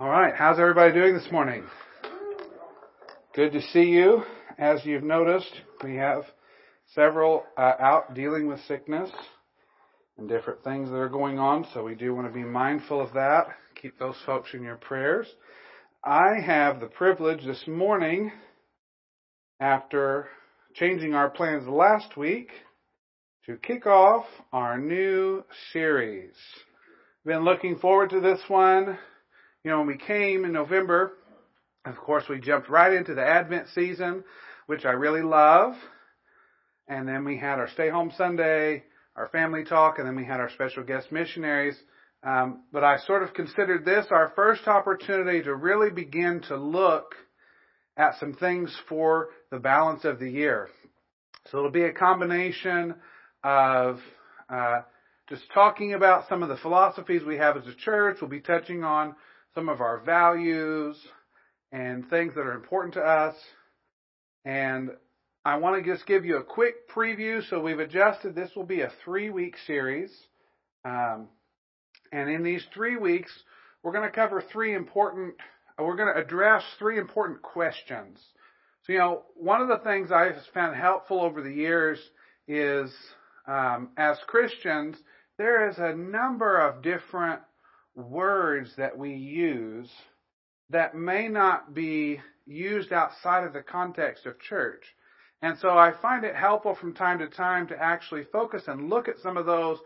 All 0.00 0.08
right, 0.08 0.32
how's 0.32 0.60
everybody 0.60 0.92
doing 0.92 1.14
this 1.14 1.26
morning? 1.32 1.64
Good 3.34 3.50
to 3.50 3.60
see 3.60 3.86
you. 3.86 4.22
As 4.56 4.78
you've 4.84 5.02
noticed, 5.02 5.50
we 5.82 5.96
have 5.96 6.22
several 6.94 7.42
uh, 7.56 7.72
out 7.80 8.14
dealing 8.14 8.46
with 8.46 8.60
sickness 8.68 9.10
and 10.16 10.28
different 10.28 10.62
things 10.62 10.88
that 10.88 10.94
are 10.94 11.08
going 11.08 11.40
on, 11.40 11.66
so 11.74 11.82
we 11.82 11.96
do 11.96 12.14
want 12.14 12.28
to 12.28 12.32
be 12.32 12.44
mindful 12.44 13.00
of 13.00 13.12
that. 13.14 13.48
Keep 13.82 13.98
those 13.98 14.14
folks 14.24 14.50
in 14.54 14.62
your 14.62 14.76
prayers. 14.76 15.26
I 16.04 16.34
have 16.46 16.78
the 16.78 16.86
privilege 16.86 17.44
this 17.44 17.64
morning, 17.66 18.30
after 19.58 20.28
changing 20.74 21.14
our 21.14 21.28
plans 21.28 21.66
last 21.66 22.16
week, 22.16 22.50
to 23.46 23.56
kick 23.56 23.84
off 23.84 24.26
our 24.52 24.78
new 24.78 25.42
series. 25.72 26.36
Been 27.26 27.42
looking 27.44 27.80
forward 27.80 28.10
to 28.10 28.20
this 28.20 28.38
one 28.46 28.96
you 29.64 29.70
know, 29.70 29.78
when 29.78 29.88
we 29.88 29.96
came 29.96 30.44
in 30.44 30.52
November, 30.52 31.12
of 31.84 31.96
course, 31.96 32.24
we 32.28 32.40
jumped 32.40 32.68
right 32.68 32.92
into 32.92 33.14
the 33.14 33.24
Advent 33.24 33.68
season, 33.74 34.24
which 34.66 34.84
I 34.84 34.90
really 34.90 35.22
love. 35.22 35.74
And 36.86 37.08
then 37.08 37.24
we 37.24 37.36
had 37.36 37.58
our 37.58 37.68
Stay 37.68 37.90
Home 37.90 38.12
Sunday, 38.16 38.84
our 39.16 39.28
family 39.28 39.64
talk, 39.64 39.98
and 39.98 40.06
then 40.06 40.16
we 40.16 40.24
had 40.24 40.40
our 40.40 40.50
special 40.50 40.84
guest 40.84 41.10
missionaries. 41.10 41.76
Um, 42.22 42.62
but 42.72 42.84
I 42.84 42.98
sort 42.98 43.22
of 43.22 43.34
considered 43.34 43.84
this 43.84 44.06
our 44.10 44.32
first 44.34 44.66
opportunity 44.66 45.42
to 45.42 45.54
really 45.54 45.90
begin 45.90 46.42
to 46.48 46.56
look 46.56 47.14
at 47.96 48.18
some 48.18 48.34
things 48.34 48.74
for 48.88 49.28
the 49.50 49.58
balance 49.58 50.04
of 50.04 50.18
the 50.18 50.30
year. 50.30 50.68
So 51.50 51.58
it'll 51.58 51.70
be 51.70 51.84
a 51.84 51.92
combination 51.92 52.94
of 53.42 53.98
uh, 54.48 54.82
just 55.28 55.42
talking 55.52 55.94
about 55.94 56.28
some 56.28 56.42
of 56.42 56.48
the 56.48 56.56
philosophies 56.56 57.22
we 57.24 57.36
have 57.36 57.56
as 57.56 57.66
a 57.66 57.74
church. 57.74 58.18
We'll 58.20 58.30
be 58.30 58.40
touching 58.40 58.84
on 58.84 59.14
some 59.58 59.68
of 59.68 59.80
our 59.80 59.98
values 59.98 60.96
and 61.72 62.08
things 62.08 62.32
that 62.36 62.42
are 62.42 62.54
important 62.54 62.94
to 62.94 63.00
us. 63.00 63.34
And 64.44 64.90
I 65.44 65.56
want 65.56 65.84
to 65.84 65.92
just 65.92 66.06
give 66.06 66.24
you 66.24 66.36
a 66.36 66.44
quick 66.44 66.88
preview. 66.88 67.42
So 67.50 67.60
we've 67.60 67.80
adjusted. 67.80 68.36
This 68.36 68.50
will 68.54 68.66
be 68.66 68.82
a 68.82 68.92
three 69.04 69.30
week 69.30 69.56
series. 69.66 70.16
Um, 70.84 71.26
and 72.12 72.30
in 72.30 72.44
these 72.44 72.64
three 72.72 72.96
weeks, 72.96 73.32
we're 73.82 73.90
going 73.90 74.08
to 74.08 74.14
cover 74.14 74.44
three 74.52 74.76
important, 74.76 75.34
we're 75.76 75.96
going 75.96 76.14
to 76.14 76.20
address 76.20 76.62
three 76.78 76.96
important 76.96 77.42
questions. 77.42 78.20
So, 78.84 78.92
you 78.92 79.00
know, 79.00 79.22
one 79.34 79.60
of 79.60 79.66
the 79.66 79.78
things 79.78 80.12
I've 80.12 80.36
found 80.54 80.76
helpful 80.76 81.20
over 81.20 81.42
the 81.42 81.52
years 81.52 81.98
is 82.46 82.94
um, 83.48 83.88
as 83.96 84.18
Christians, 84.28 84.96
there 85.36 85.68
is 85.68 85.78
a 85.78 85.96
number 85.96 86.60
of 86.60 86.80
different 86.80 87.40
words 88.02 88.70
that 88.76 88.96
we 88.96 89.14
use 89.14 89.90
that 90.70 90.94
may 90.94 91.28
not 91.28 91.74
be 91.74 92.20
used 92.46 92.92
outside 92.92 93.44
of 93.44 93.52
the 93.52 93.62
context 93.62 94.26
of 94.26 94.38
church. 94.38 94.82
And 95.42 95.56
so 95.58 95.70
I 95.70 95.92
find 96.02 96.24
it 96.24 96.34
helpful 96.34 96.74
from 96.74 96.94
time 96.94 97.18
to 97.18 97.28
time 97.28 97.68
to 97.68 97.80
actually 97.80 98.24
focus 98.32 98.64
and 98.66 98.90
look 98.90 99.08
at 99.08 99.18
some 99.18 99.36
of 99.36 99.46
those 99.46 99.78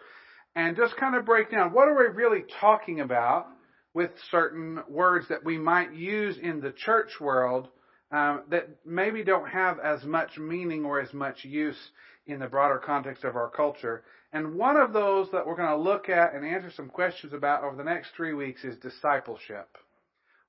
and 0.54 0.77
just 0.77 0.96
kind 0.96 1.14
of 1.14 1.24
break 1.24 1.50
down 1.50 1.72
what 1.72 1.88
are 1.88 1.96
we 1.96 2.14
really 2.14 2.44
talking 2.60 3.00
about 3.00 3.48
with 3.94 4.10
certain 4.30 4.82
words 4.88 5.26
that 5.28 5.44
we 5.44 5.58
might 5.58 5.92
use 5.94 6.38
in 6.38 6.60
the 6.60 6.72
church 6.72 7.20
world 7.20 7.69
um, 8.10 8.42
that 8.50 8.69
maybe 8.84 9.24
don't 9.24 9.48
have 9.48 9.78
as 9.78 10.04
much 10.04 10.38
meaning 10.38 10.84
or 10.84 11.00
as 11.00 11.12
much 11.12 11.44
use 11.44 11.78
in 12.26 12.38
the 12.38 12.47
broader 12.47 12.78
context 12.78 13.24
of 13.24 13.36
our 13.36 13.50
culture. 13.50 14.04
And 14.33 14.55
one 14.55 14.77
of 14.77 14.92
those 14.92 15.28
that 15.33 15.47
we're 15.47 15.56
going 15.56 15.69
to 15.69 15.77
look 15.77 16.08
at 16.08 16.34
and 16.34 16.44
answer 16.44 16.70
some 16.75 16.88
questions 16.88 17.33
about 17.33 17.64
over 17.64 17.77
the 17.77 17.84
next 17.84 18.11
three 18.16 18.33
weeks 18.33 18.64
is 18.64 18.77
discipleship. 18.78 19.69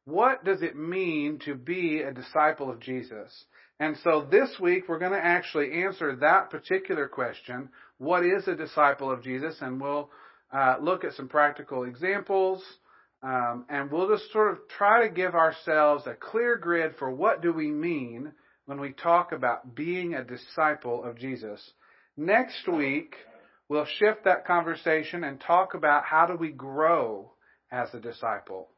What 0.05 0.45
does 0.45 0.61
it 0.61 0.75
mean 0.75 1.39
to 1.45 1.55
be 1.55 2.01
a 2.01 2.13
disciple 2.13 2.69
of 2.69 2.79
Jesus? 2.79 3.45
And 3.79 3.97
so 4.03 4.25
this 4.29 4.49
week 4.59 4.85
we're 4.87 4.99
going 4.99 5.11
to 5.11 5.25
actually 5.25 5.83
answer 5.83 6.15
that 6.17 6.49
particular 6.49 7.07
question. 7.07 7.69
What 7.97 8.25
is 8.25 8.47
a 8.47 8.55
disciple 8.55 9.11
of 9.11 9.23
Jesus? 9.23 9.55
And 9.61 9.81
we'll 9.81 10.09
uh, 10.51 10.77
look 10.81 11.03
at 11.03 11.13
some 11.13 11.27
practical 11.27 11.83
examples. 11.83 12.63
Um, 13.21 13.65
and 13.69 13.91
we'll 13.91 14.09
just 14.09 14.31
sort 14.31 14.51
of 14.51 14.59
try 14.77 15.07
to 15.07 15.13
give 15.13 15.33
ourselves 15.33 16.05
a 16.07 16.13
clear 16.13 16.57
grid 16.57 16.95
for 16.99 17.09
what 17.09 17.41
do 17.41 17.53
we 17.53 17.67
mean 17.69 18.33
when 18.65 18.79
we 18.79 18.91
talk 18.91 19.31
about 19.31 19.75
being 19.75 20.13
a 20.13 20.23
disciple 20.23 21.03
of 21.03 21.17
Jesus. 21.17 21.61
Next 22.15 22.67
week, 22.67 23.15
we'll 23.69 23.85
shift 23.85 24.25
that 24.25 24.45
conversation 24.45 25.23
and 25.23 25.39
talk 25.39 25.73
about 25.73 26.05
how 26.05 26.25
do 26.25 26.35
we 26.35 26.51
grow 26.51 27.31
as 27.71 27.93
a 27.93 27.99
disciple. 27.99 28.69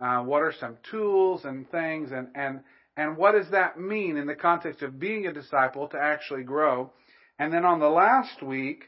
Uh, 0.00 0.22
what 0.22 0.42
are 0.42 0.54
some 0.58 0.76
tools 0.90 1.44
and 1.44 1.70
things, 1.70 2.10
and, 2.12 2.28
and 2.34 2.60
and 2.96 3.16
what 3.16 3.32
does 3.32 3.50
that 3.50 3.78
mean 3.78 4.16
in 4.16 4.26
the 4.26 4.34
context 4.34 4.82
of 4.82 5.00
being 5.00 5.26
a 5.26 5.32
disciple 5.32 5.88
to 5.88 5.98
actually 5.98 6.44
grow? 6.44 6.92
And 7.38 7.52
then 7.52 7.64
on 7.64 7.80
the 7.80 7.88
last 7.88 8.42
week, 8.42 8.84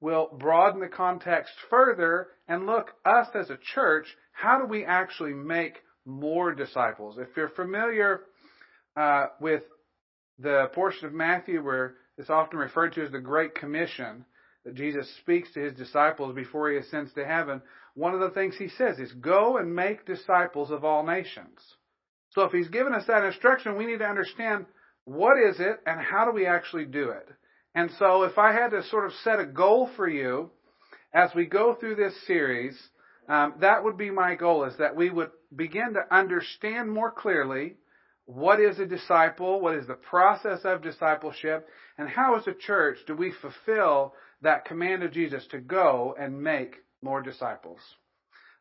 we'll 0.00 0.28
broaden 0.38 0.80
the 0.80 0.88
context 0.88 1.52
further 1.68 2.28
and 2.46 2.66
look 2.66 2.92
us 3.04 3.26
as 3.34 3.50
a 3.50 3.58
church. 3.74 4.06
How 4.32 4.58
do 4.58 4.66
we 4.66 4.84
actually 4.84 5.32
make 5.34 5.78
more 6.06 6.54
disciples? 6.54 7.18
If 7.18 7.28
you're 7.36 7.48
familiar 7.48 8.20
uh, 8.96 9.26
with 9.40 9.62
the 10.38 10.70
portion 10.72 11.06
of 11.06 11.12
Matthew 11.12 11.62
where 11.62 11.94
it's 12.16 12.30
often 12.30 12.60
referred 12.60 12.92
to 12.94 13.04
as 13.04 13.10
the 13.10 13.20
Great 13.20 13.56
Commission, 13.56 14.24
that 14.68 14.74
Jesus 14.74 15.08
speaks 15.22 15.50
to 15.54 15.60
his 15.60 15.72
disciples 15.72 16.34
before 16.34 16.70
he 16.70 16.76
ascends 16.76 17.10
to 17.14 17.24
heaven, 17.24 17.62
one 17.94 18.12
of 18.12 18.20
the 18.20 18.28
things 18.28 18.54
he 18.54 18.68
says 18.68 18.98
is, 18.98 19.10
Go 19.12 19.56
and 19.56 19.74
make 19.74 20.04
disciples 20.04 20.70
of 20.70 20.84
all 20.84 21.06
nations. 21.06 21.58
So 22.32 22.42
if 22.42 22.52
he's 22.52 22.68
given 22.68 22.92
us 22.92 23.06
that 23.06 23.24
instruction, 23.24 23.78
we 23.78 23.86
need 23.86 24.00
to 24.00 24.04
understand 24.04 24.66
what 25.06 25.38
is 25.38 25.58
it 25.58 25.80
and 25.86 25.98
how 25.98 26.26
do 26.26 26.32
we 26.32 26.44
actually 26.44 26.84
do 26.84 27.08
it. 27.08 27.26
And 27.74 27.90
so 27.98 28.24
if 28.24 28.36
I 28.36 28.52
had 28.52 28.72
to 28.72 28.82
sort 28.82 29.06
of 29.06 29.12
set 29.24 29.40
a 29.40 29.46
goal 29.46 29.88
for 29.96 30.06
you 30.06 30.50
as 31.14 31.30
we 31.34 31.46
go 31.46 31.74
through 31.74 31.94
this 31.94 32.14
series, 32.26 32.78
um, 33.26 33.54
that 33.62 33.82
would 33.82 33.96
be 33.96 34.10
my 34.10 34.34
goal 34.34 34.64
is 34.64 34.76
that 34.76 34.94
we 34.94 35.08
would 35.08 35.30
begin 35.56 35.94
to 35.94 36.14
understand 36.14 36.92
more 36.92 37.10
clearly 37.10 37.76
what 38.26 38.60
is 38.60 38.78
a 38.78 38.84
disciple, 38.84 39.62
what 39.62 39.76
is 39.76 39.86
the 39.86 39.94
process 39.94 40.60
of 40.64 40.82
discipleship, 40.82 41.66
and 41.96 42.06
how 42.06 42.36
as 42.36 42.46
a 42.46 42.52
church 42.52 42.98
do 43.06 43.16
we 43.16 43.32
fulfill 43.40 44.12
that 44.42 44.64
command 44.64 45.02
of 45.02 45.12
Jesus 45.12 45.46
to 45.50 45.58
go 45.58 46.14
and 46.18 46.42
make 46.42 46.76
more 47.02 47.22
disciples. 47.22 47.80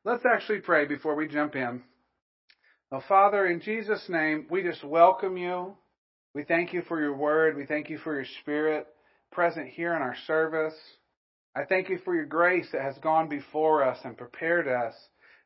Let's 0.03 0.25
actually 0.25 0.59
pray 0.59 0.85
before 0.85 1.15
we 1.15 1.27
jump 1.27 1.55
in. 1.55 1.81
Now, 2.91 3.03
Father, 3.07 3.45
in 3.45 3.61
Jesus' 3.61 4.05
name, 4.07 4.47
we 4.49 4.63
just 4.63 4.83
welcome 4.83 5.37
you. 5.37 5.75
We 6.33 6.43
thank 6.43 6.73
you 6.73 6.81
for 6.83 7.01
your 7.01 7.15
word. 7.15 7.57
We 7.57 7.65
thank 7.65 7.89
you 7.89 7.97
for 7.97 8.13
your 8.13 8.25
spirit 8.41 8.87
present 9.31 9.67
here 9.67 9.93
in 9.95 10.01
our 10.01 10.15
service. 10.25 10.75
I 11.55 11.65
thank 11.65 11.89
you 11.89 11.99
for 12.05 12.15
your 12.15 12.25
grace 12.25 12.67
that 12.71 12.81
has 12.81 12.97
gone 12.99 13.27
before 13.27 13.83
us 13.83 13.97
and 14.03 14.17
prepared 14.17 14.67
us 14.67 14.93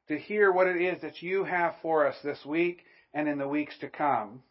to 0.07 0.19
hear 0.19 0.51
what 0.51 0.67
it 0.67 0.81
is 0.81 1.01
that 1.01 1.21
you 1.21 1.43
have 1.45 1.75
for 1.81 2.05
us 2.05 2.15
this 2.23 2.45
week 2.45 2.83
and 3.13 3.27
in 3.27 3.37
the 3.37 3.47
weeks 3.47 3.77
to 3.79 3.89
come. 3.89 4.43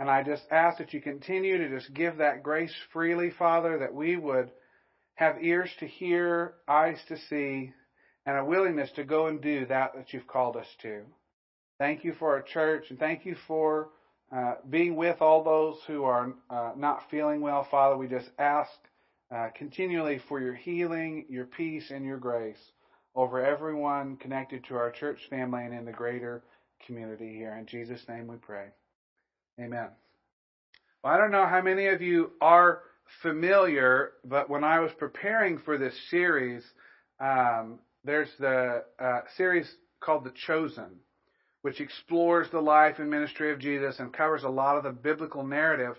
And 0.00 0.10
I 0.10 0.22
just 0.22 0.42
ask 0.50 0.78
that 0.78 0.92
you 0.92 1.00
continue 1.00 1.58
to 1.58 1.68
just 1.68 1.94
give 1.94 2.16
that 2.16 2.42
grace 2.42 2.74
freely, 2.92 3.30
Father, 3.38 3.78
that 3.78 3.94
we 3.94 4.16
would 4.16 4.50
have 5.14 5.42
ears 5.42 5.70
to 5.78 5.86
hear, 5.86 6.54
eyes 6.68 6.98
to 7.08 7.16
see, 7.16 7.72
and 8.26 8.36
a 8.36 8.44
willingness 8.44 8.90
to 8.92 9.04
go 9.04 9.26
and 9.26 9.40
do 9.40 9.66
that 9.66 9.94
that 9.94 10.12
you've 10.12 10.26
called 10.26 10.56
us 10.56 10.66
to. 10.82 11.02
Thank 11.78 12.04
you 12.04 12.14
for 12.14 12.30
our 12.30 12.42
church, 12.42 12.90
and 12.90 12.98
thank 12.98 13.26
you 13.26 13.36
for 13.46 13.90
uh, 14.34 14.54
being 14.68 14.96
with 14.96 15.20
all 15.20 15.44
those 15.44 15.76
who 15.86 16.04
are 16.04 16.34
uh, 16.50 16.72
not 16.76 17.10
feeling 17.10 17.40
well, 17.40 17.66
Father. 17.70 17.96
We 17.96 18.08
just 18.08 18.30
ask 18.38 18.70
uh, 19.34 19.48
continually 19.54 20.20
for 20.28 20.40
your 20.40 20.54
healing, 20.54 21.26
your 21.28 21.44
peace, 21.44 21.90
and 21.90 22.04
your 22.04 22.18
grace 22.18 22.72
over 23.14 23.44
everyone 23.44 24.16
connected 24.16 24.64
to 24.64 24.76
our 24.76 24.90
church 24.90 25.20
family 25.30 25.64
and 25.64 25.74
in 25.74 25.84
the 25.84 25.92
greater 25.92 26.42
community 26.86 27.34
here. 27.34 27.54
In 27.54 27.66
Jesus' 27.66 28.02
name 28.08 28.26
we 28.26 28.36
pray. 28.36 28.66
Amen. 29.60 29.88
Well, 31.02 31.12
I 31.12 31.16
don't 31.16 31.30
know 31.30 31.46
how 31.46 31.62
many 31.62 31.86
of 31.86 32.02
you 32.02 32.32
are 32.40 32.80
familiar, 33.22 34.12
but 34.24 34.48
when 34.50 34.64
I 34.64 34.80
was 34.80 34.90
preparing 34.98 35.58
for 35.58 35.78
this 35.78 35.94
series, 36.10 36.62
um, 37.20 37.78
there's 38.04 38.30
the 38.38 38.84
uh, 38.98 39.20
series 39.36 39.70
called 40.00 40.24
The 40.24 40.32
Chosen, 40.46 41.00
which 41.62 41.80
explores 41.80 42.48
the 42.50 42.60
life 42.60 42.98
and 42.98 43.10
ministry 43.10 43.52
of 43.52 43.58
Jesus 43.58 43.96
and 43.98 44.12
covers 44.12 44.42
a 44.42 44.48
lot 44.48 44.76
of 44.76 44.84
the 44.84 44.90
biblical 44.90 45.44
narrative. 45.44 45.96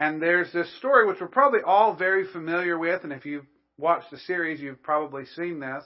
And 0.00 0.20
there's 0.20 0.52
this 0.52 0.72
story 0.78 1.06
which 1.06 1.20
we're 1.20 1.28
probably 1.28 1.60
all 1.64 1.94
very 1.94 2.26
familiar 2.32 2.78
with, 2.78 3.04
and 3.04 3.12
if 3.12 3.24
you've 3.24 3.46
watched 3.78 4.10
the 4.10 4.18
series, 4.18 4.60
you've 4.60 4.82
probably 4.82 5.24
seen 5.36 5.60
this. 5.60 5.84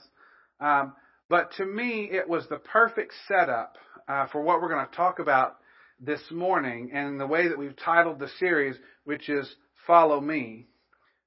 Um, 0.59 0.93
but 1.29 1.51
to 1.57 1.65
me, 1.65 2.09
it 2.11 2.27
was 2.27 2.47
the 2.47 2.57
perfect 2.57 3.13
setup 3.27 3.77
uh, 4.07 4.27
for 4.27 4.41
what 4.41 4.61
we're 4.61 4.69
going 4.69 4.87
to 4.87 4.95
talk 4.95 5.19
about 5.19 5.57
this 5.99 6.21
morning 6.31 6.91
and 6.93 7.19
the 7.19 7.27
way 7.27 7.47
that 7.47 7.57
we've 7.57 7.75
titled 7.83 8.19
the 8.19 8.29
series, 8.39 8.75
which 9.03 9.29
is 9.29 9.47
Follow 9.89 10.21
Me, 10.21 10.67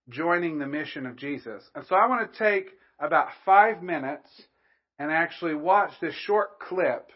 joining 0.09 0.61
the 0.61 0.69
mission 0.69 1.05
of 1.05 1.17
Jesus. 1.17 1.65
And 1.75 1.85
so 1.89 1.97
I 1.97 2.07
want 2.07 2.33
to 2.33 2.39
take 2.39 2.69
about 3.01 3.27
five 3.45 3.83
minutes 3.83 4.29
and 5.01 5.11
actually 5.11 5.57
watch 5.57 5.91
this 6.01 6.15
short 6.15 6.61
clip 6.61 7.11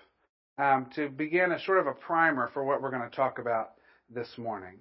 um, 0.59 0.91
to 0.97 1.09
begin 1.09 1.53
a 1.53 1.61
sort 1.61 1.79
of 1.79 1.87
a 1.87 1.93
primer 1.93 2.51
for 2.53 2.65
what 2.65 2.83
we're 2.83 2.91
going 2.91 3.09
to 3.09 3.15
talk 3.15 3.39
about 3.39 3.75
this 4.13 4.27
morning. 4.37 4.81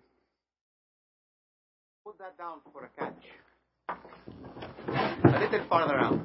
Put 2.04 2.18
that 2.18 2.36
down 2.36 2.58
for 2.74 2.86
a 2.86 2.90
catch. 3.00 3.14
A 5.24 5.40
little 5.40 5.68
farther 5.70 6.00
out. 6.00 6.20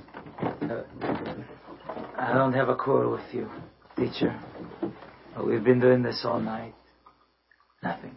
Uh, 0.62 0.84
I 2.16 2.32
don't 2.32 2.54
have 2.54 2.70
a 2.70 2.76
quarrel 2.76 3.12
with 3.12 3.34
you, 3.34 3.46
teacher. 3.94 4.40
We've 5.44 5.62
been 5.62 5.80
doing 5.80 6.02
this 6.02 6.22
all 6.24 6.40
night. 6.40 6.72
Nothing. 7.82 8.16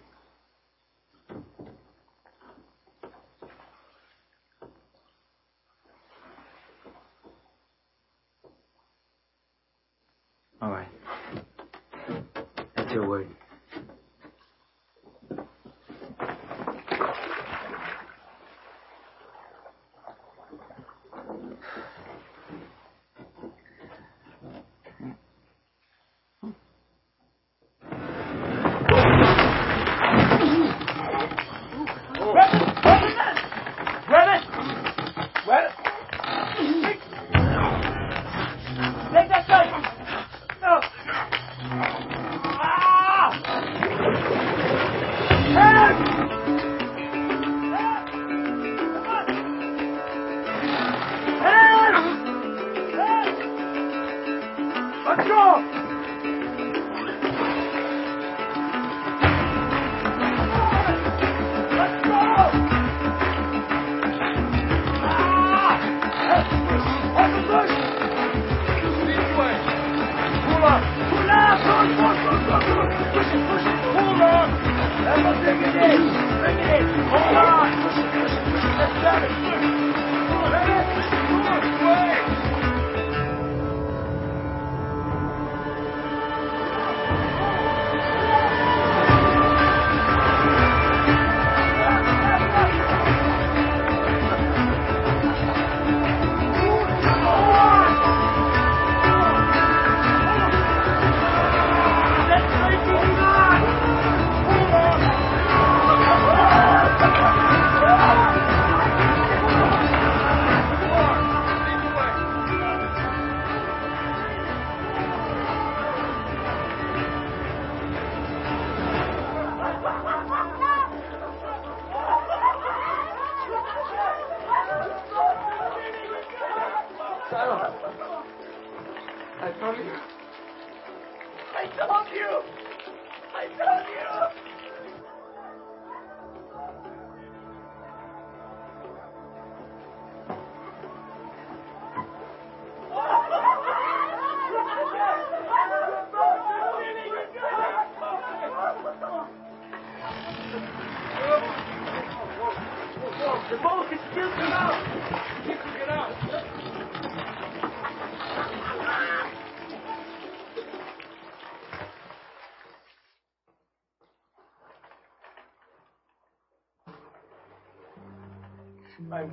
I 129.73 130.12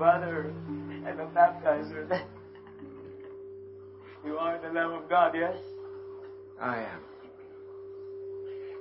brother 0.00 0.54
and 1.06 1.18
the 1.18 1.28
baptizer. 1.36 2.22
You 4.22 4.36
are 4.36 4.58
the 4.58 4.68
Lamb 4.68 4.92
of 4.92 5.08
God, 5.08 5.34
yes? 5.34 5.56
I 6.60 6.76
am. 6.76 7.00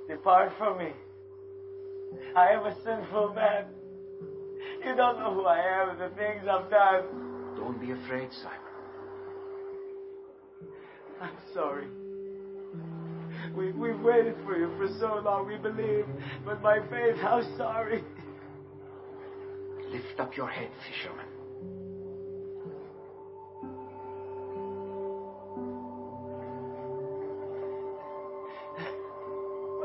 Depart 0.06 0.52
from 0.58 0.76
me. 0.76 0.92
I 2.36 2.48
am 2.48 2.66
a 2.66 2.74
sinful 2.84 3.32
man. 3.32 3.64
You 4.84 4.94
don't 4.96 5.18
know 5.18 5.32
who 5.32 5.46
I 5.46 5.60
am 5.60 5.88
and 5.88 5.98
the 5.98 6.10
things 6.14 6.46
I've 6.46 6.70
done. 6.70 7.04
Don't 7.56 7.80
be 7.80 7.92
afraid, 7.92 8.28
Simon. 8.34 8.58
I'm 11.22 11.36
sorry. 11.54 11.86
We, 13.56 13.72
we've 13.72 14.00
waited 14.00 14.36
for 14.44 14.58
you 14.58 14.70
for 14.76 14.88
so 14.98 15.22
long, 15.24 15.46
we 15.46 15.56
believe. 15.56 16.04
But 16.44 16.60
my 16.62 16.80
faith, 16.90 17.16
how 17.16 17.40
sorry. 17.56 18.04
Lift 19.90 20.20
up 20.20 20.36
your 20.36 20.48
head, 20.48 20.70
fisherman. 20.86 21.26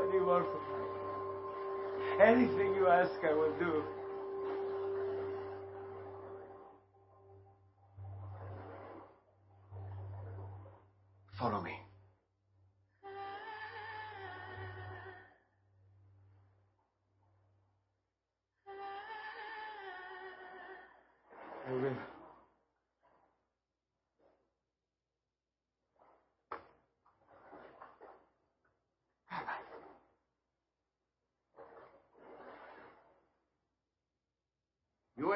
Do 0.06 0.12
you 0.16 0.24
want 0.24 0.46
from 0.46 0.60
me? 0.60 2.24
Anything 2.24 2.74
you 2.76 2.86
ask, 2.86 3.12
I 3.28 3.32
will 3.34 3.52
do. 3.58 3.82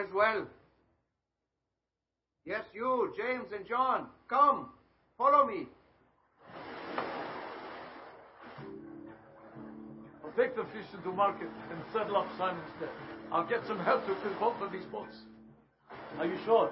As 0.00 0.12
well. 0.14 0.46
Yes, 2.44 2.64
you, 2.72 3.12
James 3.16 3.52
and 3.54 3.66
John. 3.68 4.06
Come, 4.28 4.70
follow 5.18 5.46
me. 5.46 5.66
I'll 10.24 10.32
take 10.36 10.56
the 10.56 10.64
fish 10.64 10.86
into 10.94 11.10
market 11.12 11.48
and 11.70 11.80
settle 11.92 12.16
up 12.16 12.26
Simon's 12.38 12.72
debt. 12.80 12.88
I'll 13.30 13.46
get 13.46 13.66
some 13.66 13.78
help 13.80 14.06
to 14.06 14.14
fill 14.22 14.34
both 14.40 14.60
of 14.62 14.72
these 14.72 14.86
boats. 14.86 15.16
Are 16.18 16.26
you 16.26 16.38
sure? 16.44 16.70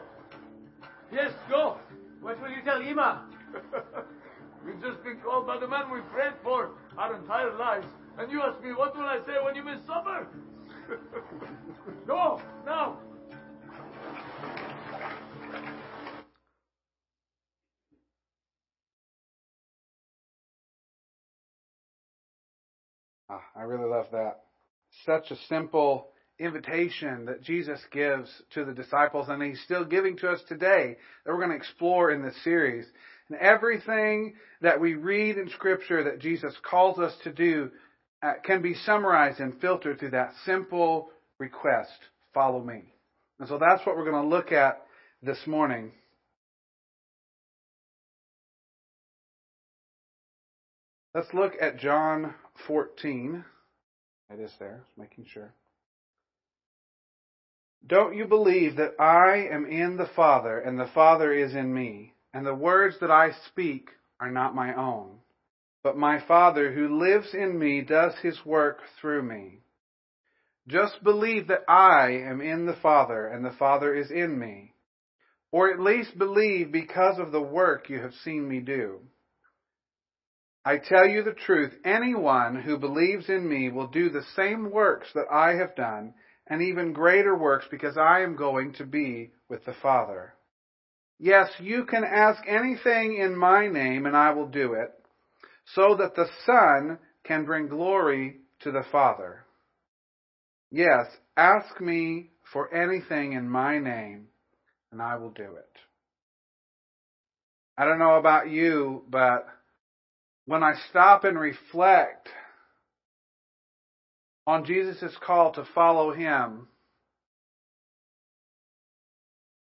Yes, 1.12 1.32
go. 1.48 1.76
What 2.20 2.40
will 2.40 2.50
you 2.50 2.62
tell 2.64 2.80
Ima? 2.80 3.26
We've 4.64 4.80
just 4.80 5.02
been 5.04 5.18
called 5.18 5.46
by 5.46 5.58
the 5.58 5.68
man 5.68 5.90
we 5.92 6.00
prayed 6.12 6.32
for 6.42 6.70
our 6.96 7.14
entire 7.14 7.54
lives. 7.56 7.86
And 8.18 8.32
you 8.32 8.42
ask 8.42 8.62
me, 8.62 8.72
what 8.72 8.96
will 8.96 9.04
I 9.04 9.18
say 9.26 9.34
when 9.44 9.54
you 9.54 9.62
miss 9.62 9.78
supper? 9.86 10.26
go, 12.06 12.40
now. 12.66 12.98
I 23.58 23.62
really 23.62 23.90
love 23.90 24.06
that. 24.12 24.42
Such 25.04 25.30
a 25.32 25.36
simple 25.48 26.08
invitation 26.38 27.24
that 27.24 27.42
Jesus 27.42 27.80
gives 27.90 28.30
to 28.54 28.64
the 28.64 28.72
disciples, 28.72 29.28
and 29.28 29.42
He's 29.42 29.60
still 29.64 29.84
giving 29.84 30.16
to 30.18 30.30
us 30.30 30.40
today 30.48 30.96
that 31.24 31.32
we're 31.32 31.44
going 31.44 31.50
to 31.50 31.56
explore 31.56 32.12
in 32.12 32.22
this 32.22 32.36
series. 32.44 32.86
And 33.28 33.38
everything 33.40 34.34
that 34.62 34.80
we 34.80 34.94
read 34.94 35.36
in 35.38 35.50
Scripture 35.50 36.04
that 36.04 36.20
Jesus 36.20 36.54
calls 36.62 37.00
us 37.00 37.12
to 37.24 37.32
do 37.32 37.70
uh, 38.22 38.34
can 38.44 38.62
be 38.62 38.74
summarized 38.74 39.40
and 39.40 39.60
filtered 39.60 39.98
through 39.98 40.10
that 40.10 40.32
simple 40.44 41.10
request 41.38 41.90
follow 42.32 42.62
me. 42.62 42.82
And 43.40 43.48
so 43.48 43.58
that's 43.58 43.84
what 43.84 43.96
we're 43.96 44.10
going 44.10 44.22
to 44.22 44.28
look 44.28 44.52
at 44.52 44.82
this 45.22 45.38
morning. 45.46 45.92
Let's 51.14 51.32
look 51.34 51.54
at 51.60 51.78
John 51.78 52.34
14. 52.66 53.44
It 54.30 54.40
is 54.40 54.52
there, 54.58 54.82
making 54.96 55.26
sure. 55.32 55.54
Don't 57.86 58.16
you 58.16 58.26
believe 58.26 58.76
that 58.76 59.00
I 59.00 59.48
am 59.50 59.64
in 59.64 59.96
the 59.96 60.10
Father 60.14 60.58
and 60.58 60.78
the 60.78 60.90
Father 60.94 61.32
is 61.32 61.54
in 61.54 61.72
me, 61.72 62.14
and 62.34 62.44
the 62.44 62.54
words 62.54 62.96
that 63.00 63.10
I 63.10 63.30
speak 63.46 63.90
are 64.20 64.30
not 64.30 64.54
my 64.54 64.74
own, 64.74 65.18
but 65.82 65.96
my 65.96 66.20
Father 66.26 66.72
who 66.72 66.98
lives 66.98 67.32
in 67.32 67.58
me 67.58 67.80
does 67.82 68.14
his 68.20 68.44
work 68.44 68.80
through 69.00 69.22
me. 69.22 69.60
Just 70.66 71.02
believe 71.02 71.48
that 71.48 71.64
I 71.66 72.10
am 72.10 72.42
in 72.42 72.66
the 72.66 72.76
Father 72.82 73.26
and 73.26 73.44
the 73.44 73.56
Father 73.58 73.94
is 73.94 74.10
in 74.10 74.38
me, 74.38 74.74
or 75.50 75.72
at 75.72 75.80
least 75.80 76.18
believe 76.18 76.70
because 76.70 77.18
of 77.18 77.32
the 77.32 77.40
work 77.40 77.88
you 77.88 78.00
have 78.00 78.12
seen 78.12 78.46
me 78.46 78.60
do. 78.60 79.00
I 80.64 80.78
tell 80.78 81.06
you 81.06 81.22
the 81.22 81.32
truth, 81.32 81.72
anyone 81.84 82.60
who 82.60 82.78
believes 82.78 83.28
in 83.28 83.48
me 83.48 83.70
will 83.70 83.86
do 83.86 84.10
the 84.10 84.24
same 84.36 84.70
works 84.70 85.08
that 85.14 85.26
I 85.32 85.54
have 85.54 85.76
done, 85.76 86.14
and 86.46 86.62
even 86.62 86.92
greater 86.92 87.36
works 87.36 87.66
because 87.70 87.96
I 87.96 88.20
am 88.20 88.36
going 88.36 88.74
to 88.74 88.84
be 88.84 89.32
with 89.48 89.64
the 89.64 89.74
Father. 89.82 90.34
Yes, 91.18 91.48
you 91.58 91.84
can 91.84 92.04
ask 92.04 92.42
anything 92.46 93.18
in 93.18 93.36
my 93.36 93.66
name 93.66 94.06
and 94.06 94.16
I 94.16 94.30
will 94.32 94.48
do 94.48 94.74
it, 94.74 94.90
so 95.74 95.96
that 95.96 96.14
the 96.14 96.28
Son 96.46 96.98
can 97.24 97.44
bring 97.44 97.68
glory 97.68 98.36
to 98.60 98.70
the 98.70 98.84
Father. 98.92 99.44
Yes, 100.70 101.06
ask 101.36 101.80
me 101.80 102.30
for 102.52 102.72
anything 102.74 103.32
in 103.32 103.48
my 103.48 103.78
name 103.78 104.28
and 104.92 105.02
I 105.02 105.16
will 105.16 105.30
do 105.30 105.56
it. 105.56 105.78
I 107.76 107.84
don't 107.84 107.98
know 107.98 108.16
about 108.16 108.50
you, 108.50 109.04
but 109.08 109.46
when 110.48 110.62
I 110.62 110.72
stop 110.88 111.24
and 111.24 111.38
reflect 111.38 112.26
on 114.46 114.64
Jesus' 114.64 115.14
call 115.20 115.52
to 115.52 115.68
follow 115.74 116.14
him, 116.14 116.68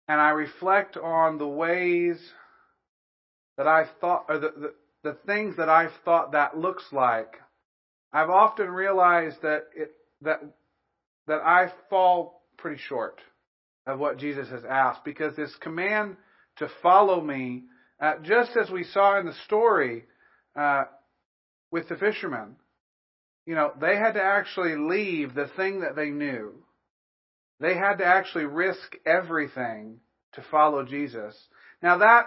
and 0.08 0.22
I 0.22 0.30
reflect 0.30 0.96
on 0.96 1.38
the 1.38 1.46
ways 1.46 2.18
that 3.58 3.68
I've 3.68 3.90
thought, 4.00 4.28
or 4.30 4.40
the, 4.40 4.54
the, 4.58 4.74
the 5.04 5.18
things 5.26 5.58
that 5.58 5.68
I've 5.68 5.92
thought 6.06 6.32
that 6.32 6.58
looks 6.58 6.86
like, 6.94 7.34
I've 8.14 8.30
often 8.30 8.70
realized 8.70 9.42
that 9.42 9.66
it, 9.76 9.92
that, 10.22 10.40
that 11.28 11.42
I 11.42 11.74
fall 11.90 12.42
pretty 12.58 12.82
short 12.88 13.20
of 13.86 14.00
what 14.00 14.18
Jesus 14.18 14.48
has 14.48 14.64
asked 14.64 15.04
because 15.04 15.36
this 15.36 15.54
command 15.60 16.16
to 16.56 16.70
follow 16.82 17.20
me, 17.20 17.64
uh, 18.02 18.14
just 18.24 18.52
as 18.56 18.70
we 18.70 18.86
saw 18.86 19.20
in 19.20 19.26
the 19.26 19.36
story, 19.44 20.06
uh, 20.60 20.84
with 21.72 21.88
the 21.88 21.96
fishermen. 21.96 22.56
You 23.46 23.56
know, 23.56 23.72
they 23.80 23.96
had 23.96 24.14
to 24.14 24.22
actually 24.22 24.76
leave 24.76 25.34
the 25.34 25.50
thing 25.56 25.82
that 25.82 25.96
they 25.96 26.10
knew. 26.10 26.54
They 27.60 27.76
had 27.76 27.96
to 27.96 28.06
actually 28.06 28.46
risk 28.46 28.96
everything 29.06 30.00
to 30.34 30.44
follow 30.52 30.84
Jesus. 30.84 31.36
Now 31.82 31.98
that 32.00 32.26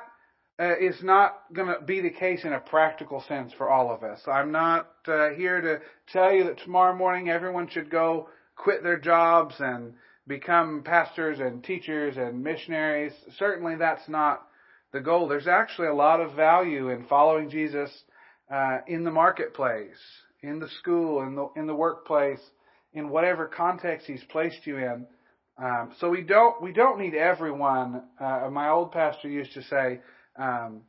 uh, 0.59 0.77
is 0.81 1.03
not 1.03 1.41
going 1.53 1.69
to 1.69 1.85
be 1.85 2.01
the 2.01 2.11
case 2.11 2.45
in 2.45 2.53
a 2.53 2.61
practical 2.61 3.23
sense 3.29 3.53
for 3.57 3.71
all 3.71 3.93
of 3.93 4.03
us. 4.03 4.21
I'm 4.27 4.53
not 4.53 4.89
uh, 5.07 5.31
here 5.31 5.61
to 5.61 5.81
tell 6.13 6.33
you 6.33 6.45
that 6.45 6.59
tomorrow 6.59 6.97
morning 6.97 7.29
everyone 7.29 7.69
should 7.69 7.91
go 7.91 8.29
quit 8.57 8.83
their 8.83 8.99
jobs 8.99 9.55
and 9.59 9.95
become 10.27 10.83
pastors 10.85 11.39
and 11.39 11.63
teachers 11.65 12.17
and 12.17 12.43
missionaries. 12.43 13.13
Certainly 13.39 13.77
that's 13.77 14.09
not 14.09 14.47
the 14.93 15.01
goal. 15.01 15.29
There's 15.29 15.49
actually 15.49 15.89
a 15.89 15.95
lot 15.95 16.21
of 16.21 16.35
value 16.35 16.91
in 16.91 17.07
following 17.07 17.51
Jesus 17.51 17.91
uh, 18.53 18.79
in 18.87 19.05
the 19.05 19.11
marketplace, 19.11 19.99
in 20.43 20.59
the 20.59 20.69
school, 20.81 21.23
in 21.23 21.35
the 21.35 21.49
in 21.57 21.67
the 21.67 21.75
workplace, 21.75 22.41
in 22.93 23.09
whatever 23.09 23.47
context 23.47 24.07
He's 24.07 24.25
placed 24.25 24.67
you 24.67 24.79
in. 24.79 25.07
Um, 25.63 25.93
so 25.99 26.11
we 26.11 26.23
don't 26.23 26.61
we 26.63 26.73
don't 26.73 26.99
need 26.99 27.15
everyone. 27.15 28.03
Uh, 28.21 28.49
my 28.51 28.69
old 28.69 28.93
pastor 28.93 29.29
used 29.29 29.55
to 29.55 29.63
say, 29.63 30.01
um, 30.37 30.83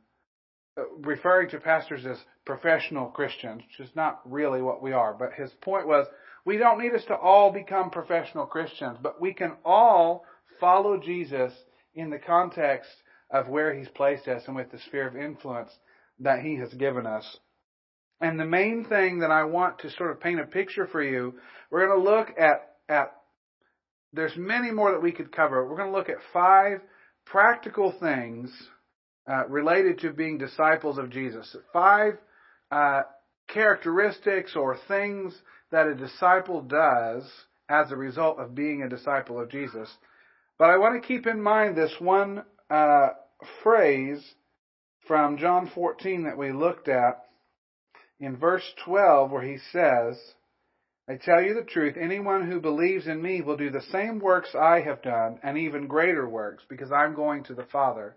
referring 1.00 1.50
to 1.50 1.60
pastors 1.60 2.04
as 2.06 2.18
professional 2.44 3.06
Christians, 3.06 3.62
which 3.62 3.88
is 3.88 3.94
not 3.96 4.20
really 4.24 4.60
what 4.60 4.82
we 4.82 4.92
are. 4.92 5.14
But 5.14 5.32
his 5.32 5.50
point 5.62 5.86
was, 5.86 6.06
we 6.44 6.58
don't 6.58 6.80
need 6.80 6.92
us 6.94 7.04
to 7.08 7.16
all 7.16 7.52
become 7.52 7.90
professional 7.90 8.46
Christians, 8.46 8.98
but 9.02 9.20
we 9.20 9.32
can 9.32 9.52
all 9.64 10.24
follow 10.60 10.98
Jesus 10.98 11.52
in 11.94 12.10
the 12.10 12.18
context 12.18 12.90
of 13.30 13.48
where 13.48 13.74
He's 13.74 13.88
placed 13.88 14.28
us 14.28 14.42
and 14.46 14.56
with 14.56 14.70
the 14.70 14.78
sphere 14.86 15.08
of 15.08 15.16
influence 15.16 15.70
that 16.20 16.40
He 16.40 16.56
has 16.56 16.72
given 16.74 17.06
us. 17.06 17.38
And 18.20 18.38
the 18.38 18.44
main 18.44 18.84
thing 18.84 19.20
that 19.20 19.30
I 19.30 19.44
want 19.44 19.80
to 19.80 19.90
sort 19.90 20.10
of 20.10 20.20
paint 20.20 20.40
a 20.40 20.46
picture 20.46 20.86
for 20.86 21.02
you, 21.02 21.34
we're 21.70 21.86
going 21.86 21.98
to 21.98 22.10
look 22.10 22.28
at, 22.38 22.76
at 22.88 23.12
there's 24.12 24.36
many 24.36 24.70
more 24.70 24.92
that 24.92 25.02
we 25.02 25.12
could 25.12 25.32
cover. 25.32 25.68
We're 25.68 25.76
going 25.76 25.92
to 25.92 25.96
look 25.96 26.08
at 26.08 26.16
five 26.32 26.80
practical 27.26 27.92
things 28.00 28.50
uh, 29.26 29.46
related 29.48 29.98
to 30.00 30.12
being 30.12 30.38
disciples 30.38 30.98
of 30.98 31.10
Jesus. 31.10 31.56
Five 31.72 32.18
uh, 32.70 33.02
characteristics 33.48 34.54
or 34.54 34.78
things 34.88 35.34
that 35.70 35.86
a 35.86 35.94
disciple 35.94 36.62
does 36.62 37.24
as 37.68 37.90
a 37.90 37.96
result 37.96 38.38
of 38.38 38.54
being 38.54 38.82
a 38.82 38.88
disciple 38.88 39.40
of 39.40 39.50
Jesus. 39.50 39.88
But 40.58 40.70
I 40.70 40.78
want 40.78 41.00
to 41.00 41.06
keep 41.06 41.26
in 41.26 41.40
mind 41.40 41.76
this 41.76 41.94
one 41.98 42.44
uh, 42.70 43.08
phrase 43.62 44.22
from 45.06 45.38
John 45.38 45.70
14 45.74 46.24
that 46.24 46.38
we 46.38 46.52
looked 46.52 46.88
at 46.88 47.24
in 48.20 48.36
verse 48.36 48.64
12 48.84 49.30
where 49.30 49.42
he 49.42 49.58
says, 49.72 50.18
I 51.08 51.16
tell 51.16 51.42
you 51.42 51.54
the 51.54 51.62
truth, 51.62 51.96
anyone 52.00 52.50
who 52.50 52.60
believes 52.60 53.06
in 53.06 53.20
me 53.20 53.42
will 53.42 53.56
do 53.56 53.70
the 53.70 53.82
same 53.92 54.20
works 54.20 54.54
I 54.54 54.80
have 54.80 55.02
done 55.02 55.38
and 55.42 55.58
even 55.58 55.86
greater 55.86 56.26
works 56.26 56.64
because 56.68 56.90
I'm 56.90 57.14
going 57.14 57.44
to 57.44 57.54
the 57.54 57.66
Father. 57.70 58.16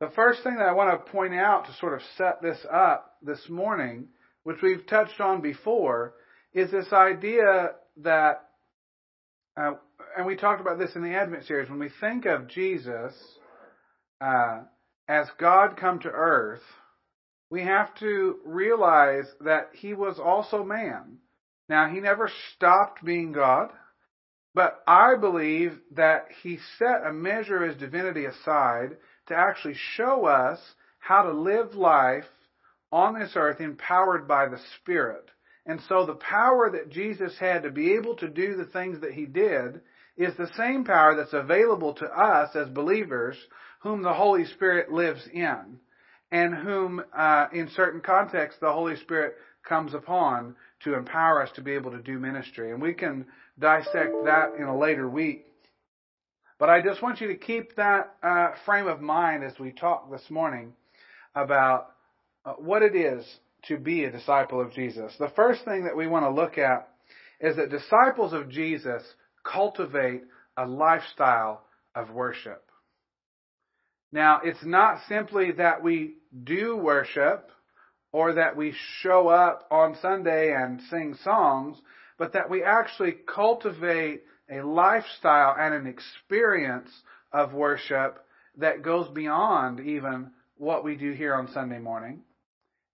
The 0.00 0.10
first 0.14 0.42
thing 0.42 0.56
that 0.56 0.68
I 0.68 0.72
want 0.72 0.90
to 0.90 1.10
point 1.12 1.34
out 1.34 1.66
to 1.66 1.74
sort 1.74 1.94
of 1.94 2.00
set 2.16 2.40
this 2.42 2.58
up 2.72 3.16
this 3.22 3.48
morning, 3.48 4.08
which 4.44 4.58
we've 4.62 4.86
touched 4.86 5.20
on 5.20 5.40
before, 5.40 6.14
is 6.54 6.70
this 6.70 6.92
idea 6.92 7.72
that, 7.98 8.48
uh, 9.56 9.72
and 10.16 10.26
we 10.26 10.36
talked 10.36 10.60
about 10.60 10.78
this 10.78 10.94
in 10.96 11.02
the 11.02 11.14
Advent 11.14 11.44
series, 11.44 11.68
when 11.68 11.78
we 11.78 11.90
think 12.00 12.24
of 12.24 12.48
Jesus 12.48 13.14
uh, 14.20 14.60
as 15.08 15.26
God 15.38 15.76
come 15.78 15.98
to 16.00 16.08
earth, 16.08 16.62
we 17.50 17.62
have 17.62 17.94
to 17.96 18.38
realize 18.44 19.26
that 19.40 19.70
he 19.74 19.94
was 19.94 20.18
also 20.18 20.64
man. 20.64 21.18
Now, 21.68 21.88
he 21.88 22.00
never 22.00 22.30
stopped 22.54 23.04
being 23.04 23.32
God, 23.32 23.70
but 24.54 24.82
I 24.86 25.16
believe 25.16 25.78
that 25.92 26.26
he 26.42 26.58
set 26.78 27.06
a 27.06 27.12
measure 27.12 27.62
of 27.62 27.70
his 27.70 27.80
divinity 27.80 28.24
aside 28.24 28.96
to 29.26 29.34
actually 29.34 29.74
show 29.96 30.26
us 30.26 30.58
how 30.98 31.22
to 31.22 31.32
live 31.32 31.74
life 31.74 32.24
on 32.90 33.18
this 33.18 33.32
earth 33.36 33.60
empowered 33.60 34.26
by 34.26 34.48
the 34.48 34.60
Spirit. 34.80 35.30
And 35.66 35.80
so 35.88 36.06
the 36.06 36.14
power 36.14 36.70
that 36.70 36.90
Jesus 36.90 37.36
had 37.38 37.64
to 37.64 37.70
be 37.70 37.94
able 37.94 38.16
to 38.16 38.28
do 38.28 38.56
the 38.56 38.66
things 38.66 39.00
that 39.00 39.12
he 39.12 39.26
did 39.26 39.80
is 40.16 40.36
the 40.36 40.50
same 40.56 40.84
power 40.84 41.16
that's 41.16 41.32
available 41.32 41.94
to 41.94 42.06
us 42.06 42.54
as 42.54 42.68
believers 42.68 43.36
whom 43.80 44.02
the 44.02 44.14
Holy 44.14 44.46
Spirit 44.46 44.90
lives 44.90 45.28
in 45.32 45.78
and 46.30 46.54
whom, 46.54 47.02
uh, 47.16 47.46
in 47.52 47.68
certain 47.76 48.00
contexts, 48.00 48.60
the 48.60 48.72
Holy 48.72 48.96
Spirit 48.96 49.34
comes 49.66 49.94
upon 49.94 50.56
to 50.84 50.94
empower 50.94 51.42
us 51.42 51.50
to 51.54 51.62
be 51.62 51.72
able 51.72 51.90
to 51.92 52.02
do 52.02 52.18
ministry. 52.18 52.72
And 52.72 52.80
we 52.80 52.94
can 52.94 53.26
dissect 53.58 54.12
that 54.24 54.54
in 54.58 54.64
a 54.64 54.76
later 54.76 55.08
week. 55.08 55.46
But 56.58 56.70
I 56.70 56.80
just 56.82 57.02
want 57.02 57.20
you 57.20 57.28
to 57.28 57.36
keep 57.36 57.76
that 57.76 58.14
uh, 58.22 58.52
frame 58.64 58.86
of 58.86 59.00
mind 59.00 59.44
as 59.44 59.58
we 59.58 59.72
talk 59.72 60.10
this 60.10 60.30
morning 60.30 60.72
about 61.34 61.88
uh, 62.44 62.54
what 62.54 62.82
it 62.82 62.96
is 62.96 63.24
to 63.68 63.76
be 63.76 64.04
a 64.04 64.10
disciple 64.10 64.60
of 64.60 64.72
Jesus. 64.72 65.12
The 65.18 65.32
first 65.36 65.64
thing 65.64 65.84
that 65.84 65.96
we 65.96 66.06
want 66.06 66.24
to 66.24 66.30
look 66.30 66.56
at 66.56 66.88
is 67.40 67.56
that 67.56 67.70
disciples 67.70 68.32
of 68.32 68.48
Jesus 68.48 69.02
cultivate 69.44 70.22
a 70.56 70.66
lifestyle 70.66 71.62
of 71.94 72.10
worship. 72.10 72.65
Now, 74.12 74.40
it's 74.44 74.64
not 74.64 75.00
simply 75.08 75.52
that 75.52 75.82
we 75.82 76.14
do 76.44 76.76
worship 76.76 77.50
or 78.12 78.34
that 78.34 78.56
we 78.56 78.74
show 79.00 79.28
up 79.28 79.66
on 79.70 79.96
Sunday 80.00 80.54
and 80.54 80.80
sing 80.90 81.16
songs, 81.22 81.76
but 82.18 82.32
that 82.32 82.48
we 82.48 82.62
actually 82.62 83.14
cultivate 83.26 84.22
a 84.50 84.62
lifestyle 84.62 85.54
and 85.58 85.74
an 85.74 85.86
experience 85.86 86.90
of 87.32 87.52
worship 87.52 88.24
that 88.58 88.82
goes 88.82 89.08
beyond 89.08 89.80
even 89.80 90.30
what 90.56 90.84
we 90.84 90.96
do 90.96 91.12
here 91.12 91.34
on 91.34 91.48
Sunday 91.52 91.78
morning. 91.78 92.22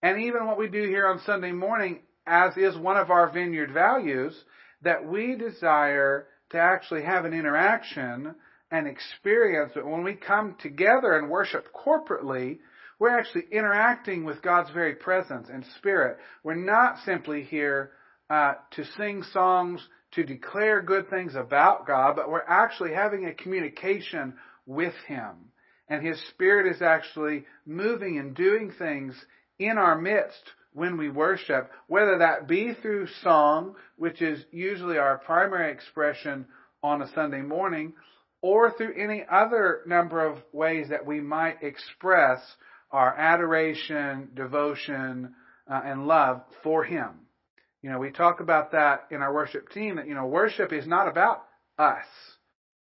And 0.02 0.22
even 0.22 0.46
what 0.46 0.58
we 0.58 0.68
do 0.68 0.88
here 0.88 1.06
on 1.06 1.20
Sunday 1.24 1.52
morning, 1.52 2.00
as 2.26 2.56
is 2.56 2.76
one 2.76 2.96
of 2.96 3.10
our 3.10 3.30
vineyard 3.30 3.70
values, 3.70 4.34
that 4.82 5.06
we 5.06 5.36
desire 5.36 6.26
to 6.50 6.58
actually 6.58 7.02
have 7.04 7.24
an 7.24 7.32
interaction 7.32 8.34
and 8.72 8.88
experience 8.88 9.72
that 9.74 9.86
when 9.86 10.02
we 10.02 10.14
come 10.14 10.56
together 10.60 11.16
and 11.16 11.28
worship 11.28 11.66
corporately, 11.74 12.58
we're 12.98 13.16
actually 13.16 13.44
interacting 13.52 14.24
with 14.24 14.40
God's 14.40 14.70
very 14.70 14.94
presence 14.94 15.48
and 15.52 15.64
spirit. 15.76 16.16
We're 16.42 16.54
not 16.54 16.96
simply 17.04 17.42
here 17.42 17.90
uh, 18.30 18.54
to 18.72 18.84
sing 18.96 19.24
songs, 19.24 19.86
to 20.12 20.24
declare 20.24 20.80
good 20.80 21.10
things 21.10 21.34
about 21.34 21.86
God, 21.86 22.16
but 22.16 22.30
we're 22.30 22.40
actually 22.48 22.94
having 22.94 23.26
a 23.26 23.34
communication 23.34 24.34
with 24.64 24.94
Him. 25.06 25.32
And 25.88 26.04
His 26.04 26.18
Spirit 26.30 26.74
is 26.74 26.80
actually 26.80 27.44
moving 27.66 28.18
and 28.18 28.34
doing 28.34 28.72
things 28.78 29.14
in 29.58 29.76
our 29.76 29.98
midst 29.98 30.42
when 30.72 30.96
we 30.96 31.10
worship, 31.10 31.70
whether 31.88 32.18
that 32.18 32.48
be 32.48 32.72
through 32.80 33.06
song, 33.22 33.74
which 33.96 34.22
is 34.22 34.42
usually 34.50 34.96
our 34.96 35.18
primary 35.18 35.70
expression 35.70 36.46
on 36.82 37.02
a 37.02 37.12
Sunday 37.12 37.42
morning, 37.42 37.92
or 38.42 38.72
through 38.72 38.94
any 38.94 39.24
other 39.30 39.80
number 39.86 40.26
of 40.26 40.38
ways 40.52 40.88
that 40.90 41.06
we 41.06 41.20
might 41.20 41.62
express 41.62 42.40
our 42.90 43.16
adoration, 43.16 44.28
devotion, 44.34 45.34
uh, 45.70 45.80
and 45.84 46.06
love 46.06 46.42
for 46.62 46.84
Him. 46.84 47.10
You 47.82 47.90
know, 47.90 47.98
we 47.98 48.10
talk 48.10 48.40
about 48.40 48.72
that 48.72 49.06
in 49.10 49.22
our 49.22 49.32
worship 49.32 49.70
team 49.70 49.96
that, 49.96 50.06
you 50.06 50.14
know, 50.14 50.26
worship 50.26 50.72
is 50.72 50.86
not 50.86 51.08
about 51.08 51.44
us. 51.78 52.04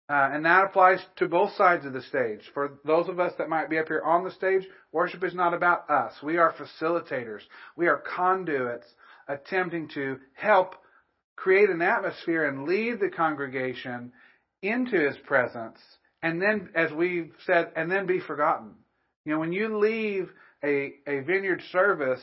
Uh, 0.08 0.30
and 0.32 0.46
that 0.46 0.66
applies 0.66 1.00
to 1.16 1.28
both 1.28 1.52
sides 1.56 1.84
of 1.86 1.94
the 1.94 2.02
stage. 2.04 2.42
For 2.54 2.78
those 2.86 3.10
of 3.10 3.20
us 3.20 3.34
that 3.40 3.50
might 3.50 3.70
be 3.70 3.80
up 3.80 3.88
here 3.88 4.04
on 4.06 4.24
the 4.24 4.32
stage, 4.32 4.64
worship 4.92 5.24
is 5.24 5.34
not 5.34 5.56
about 5.56 5.90
us. 5.90 6.14
We 6.22 6.38
are 6.38 6.54
facilitators. 6.54 7.42
We 7.76 7.88
are 7.88 8.04
conduits 8.16 8.86
attempting 9.28 9.90
to 9.96 10.20
help 10.34 10.76
create 11.36 11.70
an 11.70 11.82
atmosphere 11.82 12.46
and 12.46 12.66
lead 12.66 13.00
the 13.00 13.10
congregation 13.10 14.12
into 14.62 15.00
His 15.00 15.18
presence. 15.26 15.80
And 16.22 16.42
then, 16.42 16.70
as 16.76 16.92
we've 16.92 17.32
said, 17.46 17.72
and 17.76 17.92
then 17.92 18.08
be 18.08 18.20
forgotten. 18.20 18.72
You 19.26 19.34
know, 19.34 19.40
when 19.40 19.52
you 19.52 19.78
leave 19.78 20.30
a, 20.64 20.94
a 21.08 21.20
vineyard 21.22 21.62
service, 21.72 22.22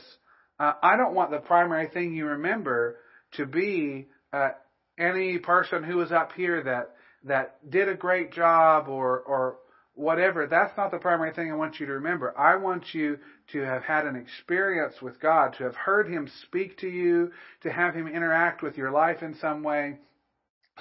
uh, 0.59 0.73
I 0.81 0.97
don't 0.97 1.15
want 1.15 1.31
the 1.31 1.39
primary 1.39 1.87
thing 1.87 2.13
you 2.13 2.25
remember 2.25 2.97
to 3.33 3.45
be 3.45 4.07
uh, 4.31 4.49
any 4.97 5.39
person 5.39 5.83
who 5.83 5.97
was 5.97 6.11
up 6.11 6.33
here 6.33 6.63
that 6.63 6.95
that 7.25 7.69
did 7.69 7.87
a 7.87 7.95
great 7.95 8.31
job 8.33 8.87
or 8.87 9.19
or 9.21 9.57
whatever. 9.95 10.47
That's 10.47 10.75
not 10.77 10.91
the 10.91 10.97
primary 10.97 11.33
thing 11.33 11.51
I 11.51 11.55
want 11.55 11.79
you 11.79 11.85
to 11.85 11.93
remember. 11.93 12.37
I 12.37 12.55
want 12.57 12.93
you 12.93 13.19
to 13.51 13.61
have 13.61 13.83
had 13.83 14.05
an 14.05 14.15
experience 14.15 14.95
with 15.01 15.19
God, 15.19 15.55
to 15.57 15.63
have 15.63 15.75
heard 15.75 16.07
Him 16.07 16.29
speak 16.43 16.79
to 16.79 16.87
you, 16.87 17.31
to 17.61 17.71
have 17.71 17.93
Him 17.93 18.07
interact 18.07 18.61
with 18.61 18.77
your 18.77 18.91
life 18.91 19.21
in 19.21 19.35
some 19.35 19.63
way, 19.63 19.99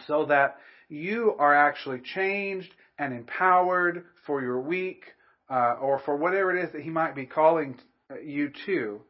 so 0.07 0.27
that 0.27 0.57
you 0.93 1.35
are 1.39 1.55
actually 1.55 2.01
changed 2.01 2.73
and 2.99 3.15
empowered 3.15 4.05
for 4.27 4.43
your 4.43 4.61
week 4.61 5.05
uh, 5.51 5.77
or 5.81 6.01
for 6.05 6.17
whatever 6.17 6.57
it 6.57 6.65
is 6.65 6.73
that 6.73 6.83
He 6.83 6.91
might 6.91 7.15
be 7.15 7.27
calling 7.27 7.79
you 8.23 8.51
to. 8.67 9.01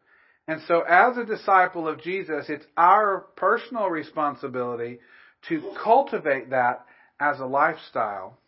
And 0.49 0.61
so, 0.67 0.83
as 0.83 1.17
a 1.17 1.25
disciple 1.25 1.89
of 1.89 2.03
Jesus, 2.03 2.47
it's 2.49 2.65
our 2.77 3.27
personal 3.37 3.89
responsibility 3.89 5.01
to 5.49 5.73
cultivate 5.83 6.51
that 6.51 6.85
as 7.21 7.39
a 7.39 7.47
lifestyle. 7.47 8.39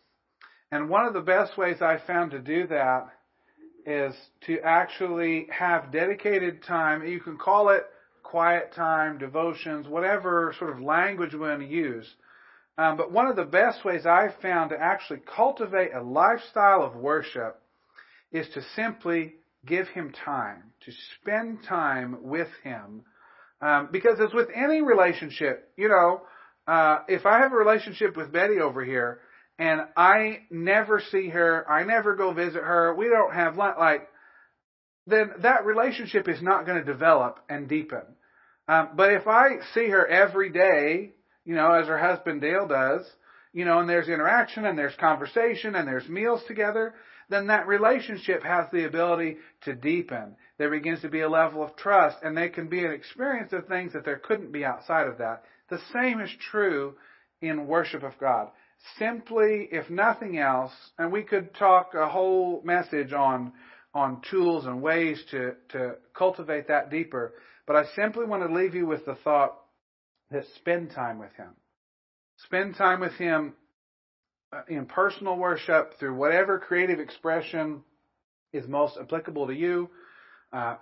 And 0.70 0.88
one 0.88 1.06
of 1.06 1.12
the 1.14 1.20
best 1.20 1.56
ways 1.56 1.76
I've 1.80 2.02
found 2.04 2.32
to 2.32 2.40
do 2.40 2.66
that 2.68 3.08
is 3.86 4.14
to 4.46 4.58
actually 4.60 5.46
have 5.56 5.92
dedicated 5.92 6.62
time. 6.64 7.06
You 7.06 7.20
can 7.20 7.36
call 7.36 7.68
it 7.68 7.84
quiet 8.22 8.72
time, 8.74 9.18
devotions, 9.18 9.86
whatever 9.86 10.54
sort 10.58 10.70
of 10.70 10.80
language 10.80 11.32
we 11.32 11.40
want 11.40 11.60
to 11.60 11.66
use. 11.66 12.06
Um, 12.76 12.96
but 12.96 13.12
one 13.12 13.28
of 13.28 13.36
the 13.36 13.44
best 13.44 13.84
ways 13.84 14.04
I've 14.04 14.34
found 14.42 14.70
to 14.70 14.80
actually 14.80 15.20
cultivate 15.20 15.94
a 15.94 16.02
lifestyle 16.02 16.82
of 16.82 16.96
worship 16.96 17.60
is 18.32 18.48
to 18.54 18.62
simply 18.74 19.34
give 19.64 19.86
him 19.88 20.12
time, 20.24 20.72
to 20.84 20.92
spend 21.20 21.64
time 21.68 22.18
with 22.22 22.48
him. 22.64 23.02
Um, 23.60 23.88
because 23.92 24.18
as 24.20 24.34
with 24.34 24.48
any 24.54 24.82
relationship, 24.82 25.70
you 25.76 25.88
know, 25.88 26.22
uh, 26.66 26.98
if 27.08 27.26
I 27.26 27.38
have 27.38 27.52
a 27.52 27.56
relationship 27.56 28.16
with 28.16 28.32
Betty 28.32 28.58
over 28.58 28.84
here 28.84 29.20
and 29.58 29.82
I 29.96 30.40
never 30.50 31.00
see 31.12 31.28
her, 31.28 31.70
I 31.70 31.84
never 31.84 32.16
go 32.16 32.32
visit 32.32 32.62
her, 32.62 32.94
we 32.94 33.08
don't 33.08 33.32
have 33.32 33.56
lunch, 33.56 33.76
like, 33.78 34.08
then 35.06 35.30
that 35.42 35.64
relationship 35.64 36.28
is 36.28 36.42
not 36.42 36.66
going 36.66 36.78
to 36.78 36.84
develop 36.84 37.38
and 37.48 37.68
deepen. 37.68 38.02
Um, 38.66 38.90
but 38.96 39.12
if 39.12 39.28
I 39.28 39.58
see 39.74 39.88
her 39.90 40.06
every 40.06 40.50
day, 40.50 41.13
you 41.44 41.54
know, 41.54 41.72
as 41.72 41.86
her 41.86 41.98
husband 41.98 42.40
Dale 42.40 42.66
does, 42.66 43.04
you 43.52 43.64
know, 43.64 43.78
and 43.78 43.88
there's 43.88 44.08
interaction 44.08 44.64
and 44.64 44.78
there's 44.78 44.94
conversation 44.96 45.74
and 45.74 45.86
there's 45.86 46.08
meals 46.08 46.42
together, 46.48 46.94
then 47.28 47.46
that 47.46 47.66
relationship 47.66 48.42
has 48.42 48.66
the 48.72 48.84
ability 48.84 49.36
to 49.62 49.74
deepen. 49.74 50.36
There 50.58 50.70
begins 50.70 51.00
to 51.02 51.08
be 51.08 51.20
a 51.20 51.28
level 51.28 51.62
of 51.62 51.76
trust, 51.76 52.18
and 52.22 52.36
they 52.36 52.48
can 52.48 52.68
be 52.68 52.84
an 52.84 52.92
experience 52.92 53.52
of 53.52 53.66
things 53.66 53.92
that 53.92 54.04
there 54.04 54.18
couldn't 54.18 54.52
be 54.52 54.64
outside 54.64 55.06
of 55.06 55.18
that. 55.18 55.44
The 55.70 55.80
same 55.92 56.20
is 56.20 56.30
true 56.50 56.94
in 57.40 57.66
worship 57.66 58.02
of 58.02 58.18
God. 58.18 58.48
Simply, 58.98 59.68
if 59.72 59.88
nothing 59.88 60.38
else, 60.38 60.72
and 60.98 61.10
we 61.10 61.22
could 61.22 61.54
talk 61.54 61.94
a 61.94 62.08
whole 62.08 62.62
message 62.64 63.12
on 63.12 63.52
on 63.94 64.20
tools 64.28 64.66
and 64.66 64.82
ways 64.82 65.22
to, 65.30 65.54
to 65.68 65.94
cultivate 66.14 66.66
that 66.66 66.90
deeper, 66.90 67.32
but 67.64 67.76
I 67.76 67.84
simply 67.94 68.26
want 68.26 68.42
to 68.42 68.52
leave 68.52 68.74
you 68.74 68.86
with 68.86 69.06
the 69.06 69.14
thought 69.22 69.54
spend 70.56 70.90
time 70.90 71.18
with 71.18 71.32
Him. 71.36 71.50
Spend 72.38 72.74
time 72.76 73.00
with 73.00 73.12
Him 73.12 73.54
uh, 74.52 74.62
in 74.68 74.86
personal 74.86 75.36
worship 75.36 75.98
through 75.98 76.14
whatever 76.14 76.58
creative 76.58 77.00
expression 77.00 77.82
is 78.52 78.66
most 78.68 78.96
applicable 79.00 79.46
to 79.46 79.54
you. 79.54 79.90
Uh, 80.52 80.76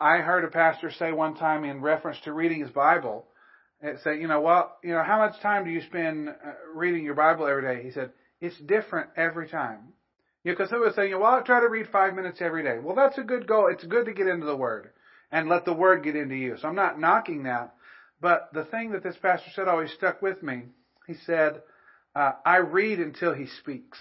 I 0.00 0.18
heard 0.18 0.44
a 0.44 0.48
pastor 0.48 0.90
say 0.90 1.12
one 1.12 1.34
time 1.34 1.64
in 1.64 1.80
reference 1.80 2.18
to 2.24 2.32
reading 2.32 2.60
his 2.60 2.70
Bible, 2.70 3.26
it 3.80 3.98
said, 4.02 4.20
you 4.20 4.28
know, 4.28 4.40
well, 4.40 4.76
you 4.82 4.92
know, 4.92 5.02
how 5.02 5.18
much 5.18 5.40
time 5.40 5.64
do 5.64 5.70
you 5.70 5.82
spend 5.82 6.28
uh, 6.28 6.32
reading 6.74 7.04
your 7.04 7.14
Bible 7.14 7.46
every 7.46 7.62
day? 7.62 7.82
He 7.82 7.90
said, 7.90 8.10
it's 8.40 8.58
different 8.60 9.10
every 9.16 9.48
time. 9.48 9.92
You 10.44 10.52
know, 10.52 10.56
because 10.56 10.70
some 10.70 10.80
would 10.80 10.94
say, 10.94 11.12
well, 11.14 11.34
I 11.34 11.40
try 11.40 11.60
to 11.60 11.68
read 11.68 11.88
five 11.92 12.14
minutes 12.14 12.38
every 12.40 12.62
day. 12.62 12.78
Well, 12.82 12.96
that's 12.96 13.18
a 13.18 13.22
good 13.22 13.46
goal. 13.46 13.68
It's 13.70 13.84
good 13.84 14.06
to 14.06 14.12
get 14.12 14.26
into 14.26 14.46
the 14.46 14.56
Word 14.56 14.90
and 15.30 15.48
let 15.48 15.64
the 15.64 15.74
Word 15.74 16.04
get 16.04 16.16
into 16.16 16.34
you. 16.34 16.56
So 16.60 16.68
I'm 16.68 16.74
not 16.74 17.00
knocking 17.00 17.44
that. 17.44 17.74
But 18.20 18.50
the 18.52 18.64
thing 18.64 18.92
that 18.92 19.02
this 19.02 19.16
pastor 19.20 19.50
said 19.54 19.68
always 19.68 19.92
stuck 19.92 20.22
with 20.22 20.42
me. 20.42 20.64
He 21.06 21.14
said, 21.24 21.62
uh, 22.14 22.32
I 22.44 22.58
read 22.58 22.98
until 22.98 23.34
he 23.34 23.46
speaks. 23.60 23.98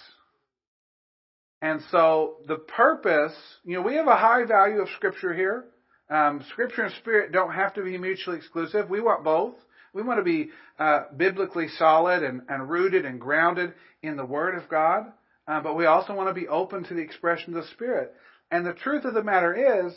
And 1.62 1.82
so 1.91 2.38
the 2.47 2.58
purpose, 2.58 3.36
you 3.63 3.75
know, 3.75 3.82
we 3.82 3.95
have 3.95 4.08
a 4.08 4.15
high 4.15 4.45
value 4.45 4.82
of 4.82 4.89
Scripture 4.95 5.34
here. 5.34 5.65
Um, 6.10 6.41
scripture 6.51 6.84
and 6.84 6.93
Spirit 6.95 7.34
don't 7.34 7.51
have 7.51 7.73
to 7.73 7.84
be 7.84 7.97
mutually 7.97 8.38
exclusive. 8.38 8.89
We 8.89 9.01
want 9.01 9.25
both. 9.25 9.56
We 9.93 10.03
want 10.03 10.19
to 10.19 10.23
be 10.23 10.51
uh, 10.80 11.01
biblically 11.15 11.67
solid 11.67 12.23
and, 12.23 12.43
and, 12.47 12.69
rooted 12.69 13.06
and 13.06 13.19
grounded 13.19 13.73
in 14.01 14.15
the 14.15 14.25
Word 14.25 14.56
of 14.56 14.69
God, 14.69 15.12
uh, 15.47 15.60
but 15.62 15.75
we 15.75 15.86
also 15.86 16.13
want 16.13 16.30
to 16.30 16.39
be 16.39 16.47
open 16.47 16.84
to 16.86 16.93
the 16.93 17.01
expression 17.01 17.56
of 17.56 17.63
the 17.63 17.69
Spirit. 17.71 18.13
And 18.51 18.65
the 18.65 18.73
truth 18.73 19.03
of 19.03 19.15
the 19.15 19.23
matter 19.23 19.86
is, 19.88 19.93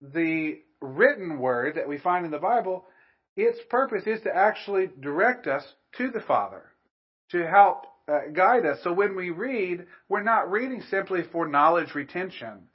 the 0.00 0.60
written 0.80 1.38
Word 1.38 1.76
that 1.76 1.88
we 1.88 1.98
find 1.98 2.24
in 2.24 2.32
the 2.32 2.38
Bible, 2.38 2.86
its 3.36 3.58
purpose 3.68 4.04
is 4.06 4.20
to 4.22 4.34
actually 4.34 4.90
direct 5.00 5.46
us 5.46 5.64
to 5.96 6.10
the 6.10 6.20
Father 6.20 6.64
to 7.30 7.46
help 7.46 7.86
uh, 8.06 8.30
guide 8.32 8.66
us. 8.66 8.78
So 8.82 8.92
when 8.92 9.16
we 9.16 9.30
read, 9.30 9.86
we're 10.08 10.22
not 10.22 10.50
reading 10.50 10.82
simply 10.90 11.22
for 11.32 11.48
knowledge 11.48 11.94
retention 11.94 12.68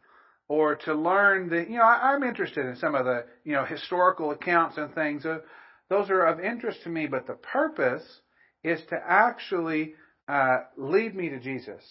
or 0.48 0.76
to 0.76 0.94
learn 0.94 1.50
the, 1.50 1.62
you 1.70 1.78
know, 1.78 1.84
I, 1.84 2.14
am 2.16 2.24
interested 2.24 2.66
in 2.66 2.76
some 2.76 2.96
of 2.96 3.06
the, 3.06 3.26
you 3.44 3.54
know, 3.54 3.64
historical 3.64 4.32
accounts 4.32 4.78
and 4.78 4.94
things. 4.94 5.26
Uh, 5.26 5.40
those 5.90 6.10
are 6.10 6.26
of 6.26 6.40
interest 6.40 6.84
to 6.84 6.90
me, 6.90 7.06
but 7.06 7.28
the 7.28 7.34
purpose 7.34 8.04
is 8.64 8.82
to 8.90 9.00
actually 9.08 9.94
uh, 10.28 10.62
lead 10.76 11.16
me 11.16 11.30
to 11.30 11.40
Jesus, 11.40 11.84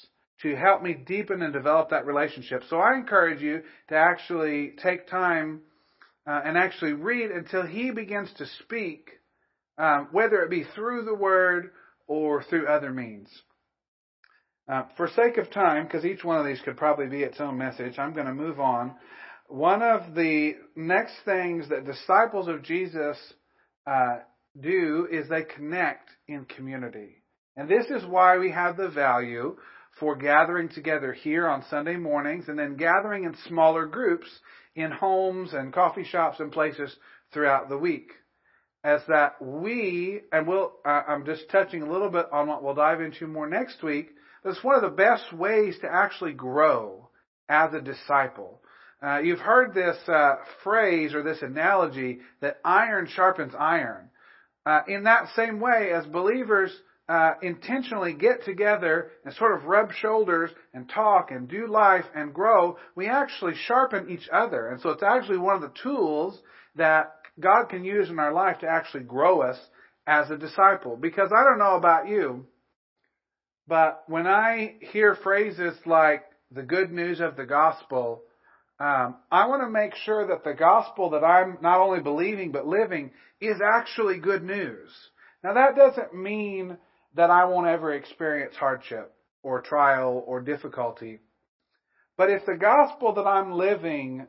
to 0.43 0.57
help 0.57 0.83
me 0.83 0.95
deepen 0.95 1.43
and 1.43 1.53
develop 1.53 1.91
that 1.91 2.07
relationship. 2.07 2.65
So 2.69 2.79
I 2.79 2.97
encourage 2.97 3.41
you 3.41 3.63
to 3.89 3.97
actually 3.97 4.75
take 4.83 5.09
time 5.09 5.61
uh, 6.29 6.43
and 6.45 6.59
actually 6.59 6.93
read 6.93 7.31
until 7.31 7.67
He 7.67 7.91
begins 7.91 8.31
to 8.37 8.47
speak, 8.63 9.09
um, 9.79 10.09
whether 10.13 10.43
it 10.43 10.51
be 10.51 10.65
through 10.75 11.05
the 11.05 11.15
Word 11.15 11.71
or 12.07 12.43
through 12.43 12.67
other 12.67 12.93
means. 12.93 13.29
Uh, 14.71 14.83
for 14.99 15.09
sake 15.09 15.39
of 15.39 15.51
time, 15.51 15.85
because 15.85 16.05
each 16.05 16.23
one 16.23 16.39
of 16.39 16.45
these 16.45 16.61
could 16.61 16.77
probably 16.77 17.07
be 17.07 17.23
its 17.23 17.41
own 17.41 17.57
message, 17.57 17.99
I'm 17.99 18.13
going 18.13 18.27
to 18.27 18.35
move 18.35 18.61
on. 18.61 18.95
one 19.49 19.83
of 19.83 20.15
the 20.15 20.57
next 20.77 21.15
things 21.25 21.71
that 21.71 21.87
disciples 21.87 22.49
of 22.49 22.63
Jesus 22.63 23.17
uh, 23.87 24.19
do 24.61 25.09
is 25.11 25.29
they 25.29 25.43
connect 25.43 26.11
in 26.27 26.45
community. 26.45 27.23
And 27.57 27.69
this 27.69 27.87
is 27.87 28.05
why 28.07 28.37
we 28.37 28.51
have 28.51 28.77
the 28.77 28.91
value 28.91 29.57
for 30.01 30.17
gathering 30.17 30.69
together 30.69 31.13
here 31.13 31.49
on 31.49 31.65
Sunday 31.71 31.97
mornings 31.97 32.49
and 32.49 32.59
then 32.59 32.77
gathering 32.77 33.25
in 33.25 33.35
smaller 33.47 33.87
groups 33.87 34.29
in 34.75 34.91
homes 34.91 35.53
and 35.53 35.73
coffee 35.73 36.05
shops 36.05 36.41
and 36.41 36.53
places 36.53 36.95
throughout 37.33 37.69
the 37.69 37.79
week. 37.79 38.13
As 38.85 39.01
that 39.09 39.43
we, 39.43 40.21
and 40.33 40.47
we'll, 40.47 40.73
uh, 40.85 41.03
I'm 41.09 41.25
just 41.25 41.51
touching 41.51 41.83
a 41.83 41.91
little 41.91 42.11
bit 42.11 42.27
on 42.33 42.47
what 42.47 42.63
we'll 42.63 42.75
dive 42.75 43.01
into 43.01 43.27
more 43.27 43.49
next 43.49 43.83
week, 43.83 44.11
but 44.43 44.51
it's 44.51 44.63
one 44.63 44.77
of 44.77 44.83
the 44.83 44.97
best 44.97 45.33
ways 45.33 45.77
to 45.81 45.93
actually 45.93 46.33
grow 46.33 47.09
as 47.49 47.75
a 47.75 47.81
disciple. 47.81 48.61
Uh, 49.03 49.19
you've 49.19 49.41
heard 49.41 49.75
this 49.75 49.97
uh, 50.09 50.37
phrase 50.63 51.15
or 51.15 51.23
this 51.23 51.43
analogy 51.43 52.19
that 52.41 52.59
iron 52.65 53.09
sharpens 53.09 53.53
iron. 53.59 54.11
Uh, 54.65 54.83
in 54.87 55.05
that 55.05 55.29
same 55.35 55.61
way, 55.61 55.93
as 55.93 56.05
believers 56.07 56.71
uh, 57.09 57.33
intentionally 57.41 58.13
get 58.13 58.45
together 58.45 59.11
and 59.25 59.33
sort 59.35 59.57
of 59.57 59.65
rub 59.65 59.93
shoulders 59.93 60.51
and 60.75 60.89
talk 60.89 61.31
and 61.31 61.49
do 61.49 61.67
life 61.67 62.05
and 62.15 62.35
grow, 62.35 62.77
we 62.95 63.09
actually 63.09 63.55
sharpen 63.55 64.11
each 64.11 64.29
other. 64.31 64.69
And 64.69 64.81
so 64.81 64.91
it's 64.91 65.03
actually 65.03 65.39
one 65.39 65.57
of 65.57 65.63
the 65.63 65.73
tools 65.83 66.39
that 66.77 67.15
God 67.41 67.67
can 67.71 67.85
use 67.85 68.11
in 68.11 68.19
our 68.19 68.33
life 68.33 68.59
to 68.61 68.69
actually 68.69 69.05
grow 69.05 69.41
us 69.41 69.59
as 70.07 70.31
a 70.31 70.37
disciple. 70.37 70.97
Because 70.97 71.31
I 71.33 71.45
don't 71.45 71.59
know 71.59 71.77
about 71.77 72.09
you, 72.09 72.47
but 73.67 74.05
when 74.07 74.27
I 74.27 74.75
hear 74.93 75.15
phrases 75.15 75.75
like 75.87 76.25
the 76.51 76.63
good 76.63 76.93
news 76.93 77.21
of 77.21 77.37
the 77.37 77.47
gospel, 77.47 78.23
um, 78.81 79.17
I 79.31 79.47
want 79.47 79.63
to 79.63 79.71
make 79.71 79.95
sure 79.95 80.27
that 80.29 80.45
the 80.45 80.55
gospel 80.55 81.11
that 81.11 81.25
I'm 81.25 81.59
not 81.63 81.81
only 81.81 82.01
believing 82.01 82.53
but 82.53 82.67
living 82.67 83.13
is 83.41 83.57
actually 83.65 84.19
good 84.19 84.43
news. 84.43 84.91
Now 85.43 85.55
that 85.55 85.77
doesn't 85.77 86.15
mean 86.15 86.77
that 87.15 87.31
I 87.31 87.45
won't 87.45 87.67
ever 87.67 87.93
experience 87.93 88.55
hardship 88.57 89.13
or 89.43 89.61
trial 89.61 90.23
or 90.27 90.41
difficulty. 90.41 91.21
But 92.17 92.31
if 92.31 92.45
the 92.47 92.57
gospel 92.57 93.15
that 93.15 93.27
I'm 93.27 93.53
living 93.53 94.27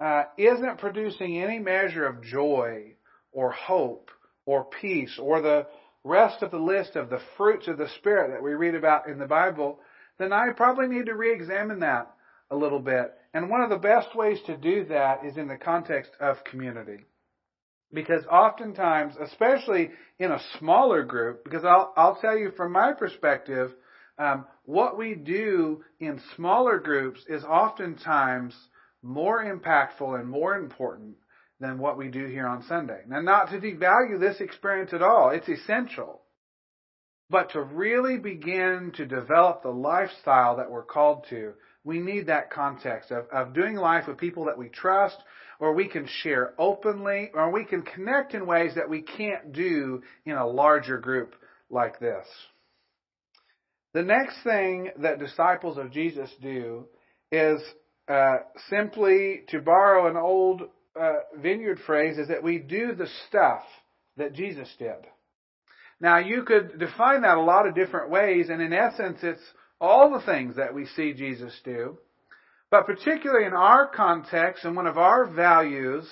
uh, 0.00 0.24
isn't 0.36 0.78
producing 0.78 1.42
any 1.42 1.58
measure 1.58 2.06
of 2.06 2.22
joy 2.22 2.94
or 3.32 3.50
hope 3.52 4.10
or 4.44 4.64
peace 4.64 5.18
or 5.18 5.40
the 5.40 5.66
rest 6.04 6.42
of 6.42 6.50
the 6.50 6.58
list 6.58 6.96
of 6.96 7.08
the 7.08 7.20
fruits 7.36 7.68
of 7.68 7.78
the 7.78 7.88
Spirit 7.98 8.32
that 8.32 8.42
we 8.42 8.54
read 8.54 8.74
about 8.74 9.08
in 9.08 9.18
the 9.18 9.26
Bible, 9.26 9.78
then 10.18 10.32
I 10.32 10.50
probably 10.56 10.88
need 10.88 11.06
to 11.06 11.14
re-examine 11.14 11.80
that 11.80 12.12
a 12.50 12.56
little 12.56 12.80
bit. 12.80 13.12
And 13.32 13.48
one 13.48 13.62
of 13.62 13.70
the 13.70 13.76
best 13.76 14.14
ways 14.14 14.38
to 14.46 14.56
do 14.56 14.84
that 14.86 15.24
is 15.24 15.36
in 15.36 15.48
the 15.48 15.56
context 15.56 16.10
of 16.20 16.44
community. 16.44 17.06
Because 17.92 18.24
oftentimes, 18.26 19.14
especially 19.20 19.90
in 20.18 20.30
a 20.30 20.40
smaller 20.58 21.04
group, 21.04 21.44
because 21.44 21.64
I'll, 21.64 21.92
I'll 21.96 22.16
tell 22.20 22.36
you 22.36 22.52
from 22.56 22.72
my 22.72 22.92
perspective, 22.92 23.72
um, 24.18 24.46
what 24.64 24.96
we 24.96 25.14
do 25.14 25.84
in 26.00 26.20
smaller 26.36 26.78
groups 26.78 27.20
is 27.28 27.44
oftentimes 27.44 28.54
more 29.02 29.44
impactful 29.44 30.18
and 30.18 30.28
more 30.28 30.56
important 30.56 31.16
than 31.60 31.78
what 31.78 31.96
we 31.96 32.08
do 32.08 32.26
here 32.26 32.46
on 32.46 32.64
Sunday. 32.64 33.00
Now, 33.06 33.20
not 33.20 33.50
to 33.50 33.58
devalue 33.58 34.18
this 34.18 34.40
experience 34.40 34.92
at 34.92 35.02
all, 35.02 35.30
it's 35.30 35.48
essential. 35.48 36.22
But 37.32 37.52
to 37.52 37.62
really 37.62 38.18
begin 38.18 38.92
to 38.96 39.06
develop 39.06 39.62
the 39.62 39.70
lifestyle 39.70 40.56
that 40.58 40.70
we're 40.70 40.84
called 40.84 41.24
to, 41.30 41.54
we 41.82 41.98
need 41.98 42.26
that 42.26 42.50
context 42.50 43.10
of, 43.10 43.24
of 43.32 43.54
doing 43.54 43.74
life 43.74 44.06
with 44.06 44.18
people 44.18 44.44
that 44.44 44.58
we 44.58 44.68
trust, 44.68 45.16
or 45.58 45.72
we 45.72 45.88
can 45.88 46.06
share 46.06 46.52
openly, 46.58 47.30
or 47.32 47.50
we 47.50 47.64
can 47.64 47.80
connect 47.80 48.34
in 48.34 48.46
ways 48.46 48.74
that 48.74 48.90
we 48.90 49.00
can't 49.00 49.54
do 49.54 50.02
in 50.26 50.34
a 50.34 50.46
larger 50.46 50.98
group 50.98 51.34
like 51.70 51.98
this. 51.98 52.26
The 53.94 54.02
next 54.02 54.36
thing 54.44 54.90
that 54.98 55.18
disciples 55.18 55.78
of 55.78 55.90
Jesus 55.90 56.28
do 56.42 56.84
is 57.30 57.62
uh, 58.08 58.40
simply, 58.68 59.44
to 59.48 59.60
borrow 59.60 60.06
an 60.06 60.18
old 60.18 60.64
uh, 61.00 61.12
vineyard 61.40 61.80
phrase, 61.86 62.18
is 62.18 62.28
that 62.28 62.42
we 62.42 62.58
do 62.58 62.94
the 62.94 63.08
stuff 63.28 63.62
that 64.18 64.34
Jesus 64.34 64.68
did. 64.78 65.06
Now, 66.02 66.18
you 66.18 66.42
could 66.42 66.80
define 66.80 67.22
that 67.22 67.38
a 67.38 67.42
lot 67.42 67.68
of 67.68 67.76
different 67.76 68.10
ways, 68.10 68.48
and 68.50 68.60
in 68.60 68.72
essence, 68.72 69.20
it's 69.22 69.40
all 69.80 70.10
the 70.10 70.26
things 70.26 70.56
that 70.56 70.74
we 70.74 70.84
see 70.84 71.12
Jesus 71.12 71.54
do. 71.64 71.96
But 72.72 72.86
particularly 72.86 73.46
in 73.46 73.52
our 73.52 73.86
context 73.86 74.64
and 74.64 74.74
one 74.74 74.88
of 74.88 74.98
our 74.98 75.26
values 75.26 76.04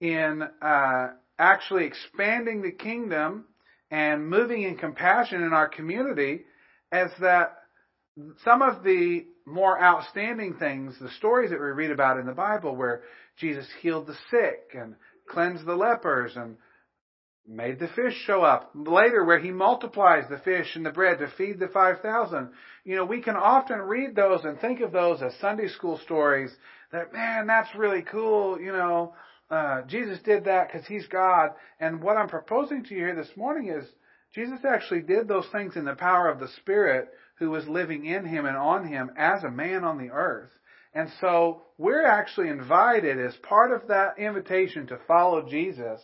in 0.00 0.42
uh, 0.62 1.08
actually 1.38 1.84
expanding 1.84 2.62
the 2.62 2.70
kingdom 2.70 3.44
and 3.90 4.26
moving 4.30 4.62
in 4.62 4.78
compassion 4.78 5.42
in 5.42 5.52
our 5.52 5.68
community 5.68 6.44
is 6.90 7.10
that 7.20 7.58
some 8.44 8.62
of 8.62 8.82
the 8.82 9.26
more 9.44 9.78
outstanding 9.78 10.54
things, 10.54 10.94
the 11.00 11.10
stories 11.18 11.50
that 11.50 11.60
we 11.60 11.66
read 11.66 11.90
about 11.90 12.18
in 12.18 12.24
the 12.24 12.32
Bible 12.32 12.74
where 12.74 13.02
Jesus 13.36 13.66
healed 13.82 14.06
the 14.06 14.16
sick 14.30 14.74
and 14.74 14.94
cleansed 15.28 15.66
the 15.66 15.76
lepers 15.76 16.32
and 16.34 16.56
made 17.48 17.78
the 17.78 17.88
fish 17.88 18.14
show 18.26 18.42
up. 18.42 18.70
Later, 18.74 19.24
where 19.24 19.38
he 19.38 19.50
multiplies 19.50 20.28
the 20.28 20.38
fish 20.38 20.76
and 20.76 20.84
the 20.84 20.90
bread 20.90 21.18
to 21.18 21.28
feed 21.38 21.58
the 21.58 21.68
5,000. 21.68 22.50
You 22.84 22.96
know, 22.96 23.04
we 23.06 23.22
can 23.22 23.36
often 23.36 23.78
read 23.80 24.14
those 24.14 24.44
and 24.44 24.60
think 24.60 24.80
of 24.80 24.92
those 24.92 25.22
as 25.22 25.34
Sunday 25.40 25.68
school 25.68 25.98
stories 26.04 26.54
that, 26.92 27.12
man, 27.12 27.46
that's 27.46 27.74
really 27.74 28.02
cool. 28.02 28.60
You 28.60 28.72
know, 28.72 29.14
uh, 29.50 29.82
Jesus 29.82 30.18
did 30.24 30.44
that 30.44 30.68
because 30.68 30.86
he's 30.86 31.06
God. 31.06 31.50
And 31.80 32.02
what 32.02 32.18
I'm 32.18 32.28
proposing 32.28 32.84
to 32.84 32.94
you 32.94 33.00
here 33.00 33.16
this 33.16 33.36
morning 33.36 33.70
is 33.70 33.88
Jesus 34.34 34.60
actually 34.68 35.02
did 35.02 35.26
those 35.26 35.46
things 35.50 35.74
in 35.74 35.86
the 35.86 35.94
power 35.94 36.28
of 36.28 36.40
the 36.40 36.48
Spirit 36.60 37.08
who 37.38 37.50
was 37.50 37.66
living 37.66 38.04
in 38.04 38.26
him 38.26 38.44
and 38.44 38.56
on 38.56 38.86
him 38.86 39.10
as 39.16 39.42
a 39.42 39.50
man 39.50 39.84
on 39.84 39.96
the 39.96 40.10
earth. 40.10 40.50
And 40.92 41.08
so 41.20 41.62
we're 41.78 42.04
actually 42.04 42.48
invited 42.48 43.18
as 43.18 43.34
part 43.36 43.72
of 43.72 43.88
that 43.88 44.18
invitation 44.18 44.86
to 44.88 44.98
follow 45.06 45.48
Jesus 45.48 46.00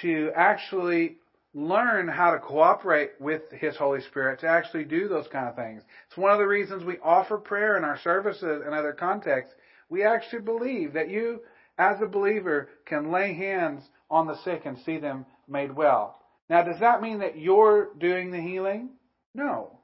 to 0.00 0.30
actually 0.34 1.18
learn 1.54 2.08
how 2.08 2.30
to 2.30 2.38
cooperate 2.38 3.12
with 3.20 3.42
His 3.50 3.76
Holy 3.76 4.00
Spirit 4.00 4.40
to 4.40 4.48
actually 4.48 4.84
do 4.84 5.08
those 5.08 5.28
kind 5.28 5.48
of 5.48 5.56
things. 5.56 5.82
It's 6.08 6.16
one 6.16 6.32
of 6.32 6.38
the 6.38 6.46
reasons 6.46 6.84
we 6.84 6.98
offer 7.02 7.36
prayer 7.36 7.76
in 7.76 7.84
our 7.84 7.98
services 7.98 8.62
and 8.64 8.74
other 8.74 8.92
contexts. 8.92 9.54
We 9.90 10.04
actually 10.04 10.42
believe 10.42 10.94
that 10.94 11.10
you, 11.10 11.40
as 11.78 12.00
a 12.00 12.06
believer, 12.06 12.70
can 12.86 13.12
lay 13.12 13.34
hands 13.34 13.82
on 14.10 14.26
the 14.26 14.42
sick 14.44 14.62
and 14.64 14.78
see 14.78 14.98
them 14.98 15.26
made 15.46 15.74
well. 15.74 16.18
Now, 16.48 16.62
does 16.62 16.80
that 16.80 17.02
mean 17.02 17.18
that 17.20 17.38
you're 17.38 17.90
doing 17.98 18.30
the 18.30 18.40
healing? 18.40 18.90
No. 19.34 19.78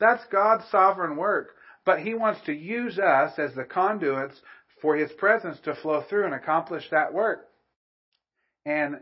That's 0.00 0.24
God's 0.30 0.64
sovereign 0.70 1.16
work. 1.16 1.50
But 1.84 2.00
He 2.00 2.14
wants 2.14 2.40
to 2.46 2.52
use 2.52 2.98
us 2.98 3.38
as 3.38 3.54
the 3.54 3.64
conduits 3.64 4.34
for 4.82 4.96
His 4.96 5.12
presence 5.12 5.58
to 5.64 5.76
flow 5.76 6.02
through 6.08 6.24
and 6.24 6.34
accomplish 6.34 6.84
that 6.90 7.14
work. 7.14 7.48
And 8.64 8.96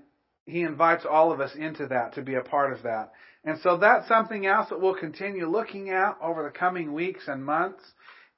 he 0.47 0.63
invites 0.63 1.05
all 1.09 1.33
of 1.33 1.41
us 1.41 1.55
into 1.55 1.87
that 1.89 2.15
to 2.15 2.23
be 2.23 2.35
a 2.35 2.43
part 2.43 2.73
of 2.73 2.83
that. 2.83 3.13
And 3.45 3.59
so 3.63 3.77
that's 3.77 4.09
something 4.09 4.47
else 4.47 4.69
that 4.71 4.81
we'll 4.81 4.95
continue 4.95 5.49
looking 5.49 5.91
at 5.91 6.17
over 6.23 6.43
the 6.43 6.59
coming 6.59 6.93
weeks 6.93 7.25
and 7.29 7.45
months 7.45 7.83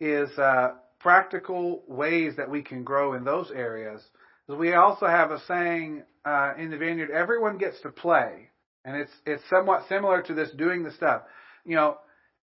is 0.01 0.31
uh, 0.39 0.75
practical 1.01 1.83
ways 1.87 2.35
that 2.37 2.51
we 2.51 2.63
can 2.63 2.85
grow 2.85 3.15
in 3.15 3.25
those 3.25 3.51
areas. 3.51 4.03
We 4.49 4.75
also 4.75 5.07
have 5.07 5.31
a 5.31 5.41
saying 5.47 6.05
uh, 6.25 6.55
in 6.59 6.71
the 6.71 6.77
vineyard: 6.77 7.11
everyone 7.11 7.59
gets 7.59 7.81
to 7.83 7.91
play, 7.91 8.51
and 8.85 8.97
it's 8.97 9.13
it's 9.25 9.43
somewhat 9.51 9.89
similar 9.89 10.23
to 10.23 10.35
this 10.35 10.51
doing 10.53 10.85
the 10.85 10.93
stuff. 10.93 11.23
You 11.65 11.77
know, 11.77 11.97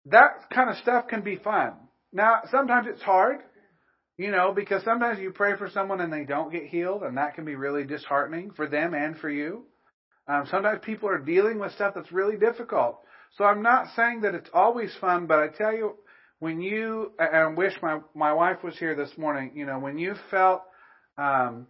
that 0.06 0.50
kind 0.52 0.70
of 0.70 0.76
stuff 0.78 1.06
can 1.06 1.22
be 1.22 1.36
fun. 1.36 1.74
Now, 2.12 2.42
sometimes 2.50 2.86
it's 2.88 3.02
hard. 3.02 3.40
You 4.16 4.31
know, 4.31 4.53
because 4.55 4.85
sometimes 4.85 5.18
you 5.18 5.33
pray 5.33 5.57
for 5.57 5.68
someone 5.68 6.00
and 6.00 6.12
they 6.12 6.24
don't 6.24 6.53
get 6.53 6.66
healed, 6.66 7.03
and 7.03 7.16
that 7.16 7.35
can 7.35 7.44
be 7.44 7.57
really 7.57 7.85
disheartening 7.85 8.53
for 8.53 8.68
them 8.68 8.94
and 8.94 9.16
for 9.18 9.29
you. 9.29 9.64
Um, 10.29 10.46
sometimes 10.50 10.81
people 10.83 11.09
are 11.09 11.18
dealing 11.18 11.59
with 11.59 11.72
stuff 11.72 11.94
that's 11.94 12.12
really 12.12 12.37
difficult. 12.37 13.00
So 13.37 13.44
I'm 13.44 13.62
not 13.62 13.88
saying 13.96 14.20
that 14.20 14.35
it's 14.35 14.50
always 14.55 14.94
fun, 15.00 15.27
but 15.27 15.40
I 15.40 15.48
tell 15.48 15.74
you, 15.74 15.96
when 16.38 16.61
you, 16.61 17.12
and 17.18 17.37
I 17.37 17.46
wish 17.46 17.72
my, 17.83 17.98
my 18.14 18.33
wife 18.33 18.62
was 18.62 18.79
here 18.79 18.94
this 18.94 19.16
morning, 19.18 19.53
you 19.55 19.66
know, 19.66 19.79
when 19.79 19.98
you 19.98 20.14
felt 20.31 20.62
um, 21.18 21.66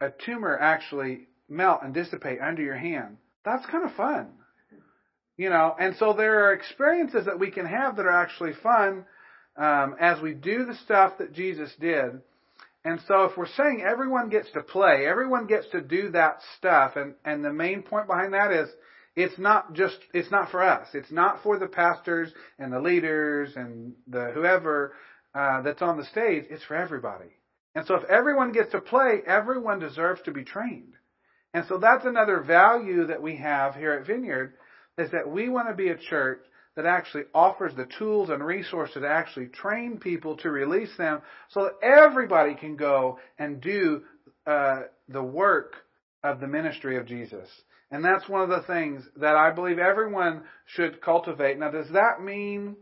a 0.00 0.08
tumor 0.24 0.58
actually 0.58 1.28
melt 1.48 1.80
and 1.82 1.92
dissipate 1.92 2.38
under 2.40 2.62
your 2.62 2.76
hand, 2.76 3.18
that's 3.44 3.66
kind 3.66 3.84
of 3.84 3.94
fun. 3.94 4.32
You 5.36 5.50
know, 5.50 5.74
and 5.78 5.96
so 5.96 6.14
there 6.14 6.46
are 6.46 6.52
experiences 6.52 7.26
that 7.26 7.38
we 7.38 7.50
can 7.50 7.66
have 7.66 7.96
that 7.96 8.06
are 8.06 8.22
actually 8.22 8.52
fun 8.62 9.04
um, 9.56 9.96
as 10.00 10.20
we 10.20 10.34
do 10.34 10.64
the 10.64 10.74
stuff 10.84 11.18
that 11.18 11.32
Jesus 11.32 11.70
did. 11.80 12.20
And 12.84 13.00
so 13.08 13.24
if 13.24 13.36
we're 13.36 13.46
saying 13.56 13.82
everyone 13.82 14.28
gets 14.28 14.50
to 14.52 14.62
play, 14.62 15.06
everyone 15.06 15.46
gets 15.46 15.66
to 15.72 15.80
do 15.80 16.10
that 16.10 16.40
stuff, 16.58 16.96
and, 16.96 17.14
and 17.24 17.44
the 17.44 17.52
main 17.52 17.82
point 17.82 18.06
behind 18.06 18.34
that 18.34 18.52
is 18.52 18.68
it's 19.16 19.38
not 19.38 19.72
just, 19.74 19.96
it's 20.12 20.30
not 20.30 20.50
for 20.50 20.62
us. 20.62 20.88
It's 20.92 21.10
not 21.10 21.42
for 21.42 21.58
the 21.58 21.66
pastors 21.66 22.32
and 22.58 22.72
the 22.72 22.80
leaders 22.80 23.52
and 23.56 23.94
the 24.08 24.32
whoever 24.34 24.92
uh, 25.34 25.62
that's 25.62 25.82
on 25.82 25.96
the 25.96 26.04
stage. 26.06 26.44
It's 26.50 26.64
for 26.64 26.76
everybody. 26.76 27.30
And 27.74 27.86
so 27.86 27.94
if 27.94 28.04
everyone 28.04 28.52
gets 28.52 28.72
to 28.72 28.80
play, 28.80 29.20
everyone 29.26 29.78
deserves 29.78 30.20
to 30.22 30.32
be 30.32 30.44
trained. 30.44 30.94
And 31.54 31.64
so 31.68 31.78
that's 31.78 32.04
another 32.04 32.40
value 32.40 33.06
that 33.06 33.22
we 33.22 33.36
have 33.36 33.74
here 33.74 33.92
at 33.92 34.06
Vineyard 34.06 34.54
is 34.98 35.10
that 35.12 35.28
we 35.28 35.48
want 35.48 35.68
to 35.68 35.74
be 35.74 35.88
a 35.88 35.96
church 35.96 36.40
that 36.76 36.86
actually 36.86 37.24
offers 37.34 37.72
the 37.74 37.88
tools 37.98 38.30
and 38.30 38.44
resources 38.44 39.02
to 39.02 39.08
actually 39.08 39.46
train 39.46 39.98
people 39.98 40.36
to 40.38 40.50
release 40.50 40.94
them 40.98 41.22
so 41.50 41.64
that 41.64 41.86
everybody 41.86 42.54
can 42.54 42.76
go 42.76 43.18
and 43.38 43.60
do 43.60 44.02
uh, 44.46 44.82
the 45.08 45.22
work 45.22 45.74
of 46.22 46.40
the 46.40 46.48
ministry 46.48 46.96
of 46.96 47.06
Jesus. 47.06 47.48
And 47.90 48.04
that's 48.04 48.28
one 48.28 48.42
of 48.42 48.48
the 48.48 48.66
things 48.66 49.04
that 49.18 49.36
I 49.36 49.52
believe 49.52 49.78
everyone 49.78 50.42
should 50.66 51.00
cultivate. 51.00 51.58
Now, 51.58 51.70
does 51.70 51.90
that 51.92 52.20
mean 52.20 52.76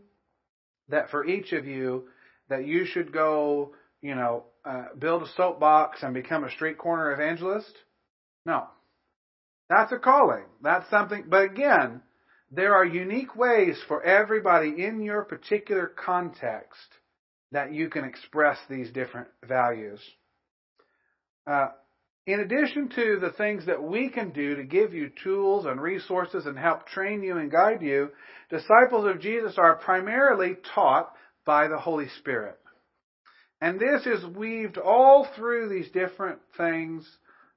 that 0.89 1.11
for 1.11 1.25
each 1.25 1.51
of 1.51 1.65
you, 1.65 2.05
that 2.49 2.65
you 2.65 2.85
should 2.85 3.11
go, 3.11 3.75
you 4.01 4.15
know, 4.15 4.45
uh, 4.65 4.85
build 4.97 5.23
a 5.23 5.31
soapbox 5.35 6.01
and 6.01 6.13
become 6.13 6.43
a 6.43 6.51
street 6.51 6.77
corner 6.77 7.11
evangelist? 7.11 7.73
No. 8.45 8.67
That's 9.69 9.91
a 9.91 9.97
calling. 9.97 10.45
That's 10.61 10.89
something, 10.89 11.25
but 11.27 11.43
again, 11.43 12.01
there 12.55 12.75
are 12.75 12.85
unique 12.85 13.35
ways 13.35 13.81
for 13.87 14.03
everybody 14.03 14.85
in 14.85 15.01
your 15.01 15.23
particular 15.23 15.87
context 15.87 16.77
that 17.51 17.73
you 17.73 17.89
can 17.89 18.03
express 18.03 18.57
these 18.69 18.91
different 18.91 19.27
values. 19.47 19.99
Uh, 21.47 21.69
in 22.27 22.39
addition 22.39 22.89
to 22.89 23.17
the 23.19 23.31
things 23.37 23.65
that 23.65 23.81
we 23.81 24.09
can 24.09 24.29
do 24.29 24.55
to 24.55 24.63
give 24.63 24.93
you 24.93 25.11
tools 25.23 25.65
and 25.65 25.81
resources 25.81 26.45
and 26.45 26.57
help 26.57 26.87
train 26.87 27.23
you 27.23 27.37
and 27.37 27.51
guide 27.51 27.81
you, 27.81 28.09
disciples 28.49 29.07
of 29.07 29.19
Jesus 29.19 29.55
are 29.57 29.75
primarily 29.75 30.55
taught 30.75 31.11
by 31.45 31.67
the 31.67 31.77
Holy 31.77 32.07
Spirit. 32.19 32.57
And 33.61 33.79
this 33.79 34.05
is 34.05 34.25
weaved 34.35 34.77
all 34.77 35.27
through 35.35 35.69
these 35.69 35.89
different 35.91 36.39
things. 36.55 37.09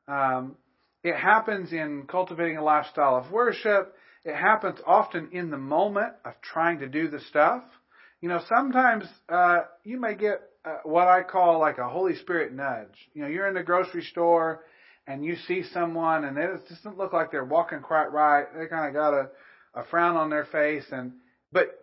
Um, 0.08 0.56
it 1.04 1.16
happens 1.16 1.72
in 1.72 2.04
cultivating 2.08 2.56
a 2.56 2.64
lifestyle 2.64 3.16
of 3.16 3.30
worship. 3.30 3.94
It 4.26 4.34
happens 4.34 4.80
often 4.84 5.28
in 5.30 5.50
the 5.50 5.56
moment 5.56 6.14
of 6.24 6.32
trying 6.42 6.80
to 6.80 6.88
do 6.88 7.06
the 7.06 7.20
stuff. 7.20 7.62
You 8.20 8.28
know, 8.28 8.40
sometimes 8.48 9.04
uh, 9.28 9.60
you 9.84 10.00
may 10.00 10.16
get 10.16 10.40
uh, 10.64 10.78
what 10.82 11.06
I 11.06 11.22
call 11.22 11.60
like 11.60 11.78
a 11.78 11.88
Holy 11.88 12.16
Spirit 12.16 12.52
nudge. 12.52 13.08
You 13.14 13.22
know, 13.22 13.28
you're 13.28 13.46
in 13.46 13.54
the 13.54 13.62
grocery 13.62 14.02
store 14.02 14.64
and 15.06 15.24
you 15.24 15.36
see 15.46 15.62
someone 15.72 16.24
and 16.24 16.36
it 16.36 16.68
doesn't 16.68 16.98
look 16.98 17.12
like 17.12 17.30
they're 17.30 17.44
walking 17.44 17.82
quite 17.82 18.10
right. 18.10 18.46
They 18.58 18.66
kind 18.66 18.88
of 18.88 18.94
got 18.94 19.14
a, 19.14 19.28
a 19.74 19.84
frown 19.84 20.16
on 20.16 20.28
their 20.28 20.46
face 20.46 20.86
and, 20.90 21.12
but, 21.52 21.80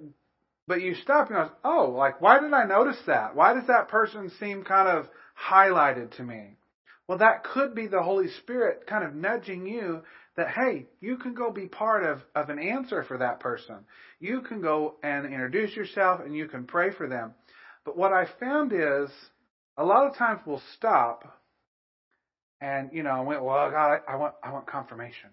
but 0.67 0.81
you 0.81 0.95
stop 0.95 1.29
and 1.29 1.37
go, 1.37 1.49
oh, 1.63 1.95
like, 1.97 2.19
why 2.19 2.41
did 2.41 2.51
I 2.51 2.65
notice 2.65 2.99
that? 3.07 3.37
Why 3.37 3.53
does 3.53 3.67
that 3.67 3.87
person 3.87 4.29
seem 4.37 4.65
kind 4.65 4.89
of 4.89 5.05
highlighted 5.49 6.17
to 6.17 6.23
me? 6.23 6.57
Well, 7.07 7.19
that 7.19 7.45
could 7.45 7.73
be 7.73 7.87
the 7.87 8.03
Holy 8.03 8.27
Spirit 8.41 8.85
kind 8.85 9.05
of 9.05 9.15
nudging 9.15 9.65
you 9.65 10.01
that, 10.35 10.49
hey, 10.49 10.87
you 10.99 11.17
can 11.17 11.33
go 11.33 11.51
be 11.51 11.67
part 11.67 12.03
of, 12.03 12.21
of 12.35 12.49
an 12.49 12.59
answer 12.59 13.03
for 13.03 13.17
that 13.17 13.39
person. 13.39 13.77
You 14.19 14.41
can 14.41 14.61
go 14.61 14.95
and 15.03 15.25
introduce 15.25 15.75
yourself 15.75 16.21
and 16.21 16.35
you 16.35 16.47
can 16.47 16.65
pray 16.65 16.91
for 16.91 17.07
them. 17.07 17.33
But 17.85 17.97
what 17.97 18.13
I 18.13 18.27
found 18.39 18.71
is 18.73 19.09
a 19.77 19.83
lot 19.83 20.07
of 20.07 20.15
times 20.17 20.41
we'll 20.45 20.61
stop 20.75 21.39
and, 22.61 22.89
you 22.93 23.03
know, 23.03 23.23
went, 23.23 23.43
well, 23.43 23.69
God, 23.69 23.99
I 24.07 24.15
want, 24.15 24.35
I 24.41 24.51
want 24.51 24.65
confirmation. 24.67 25.29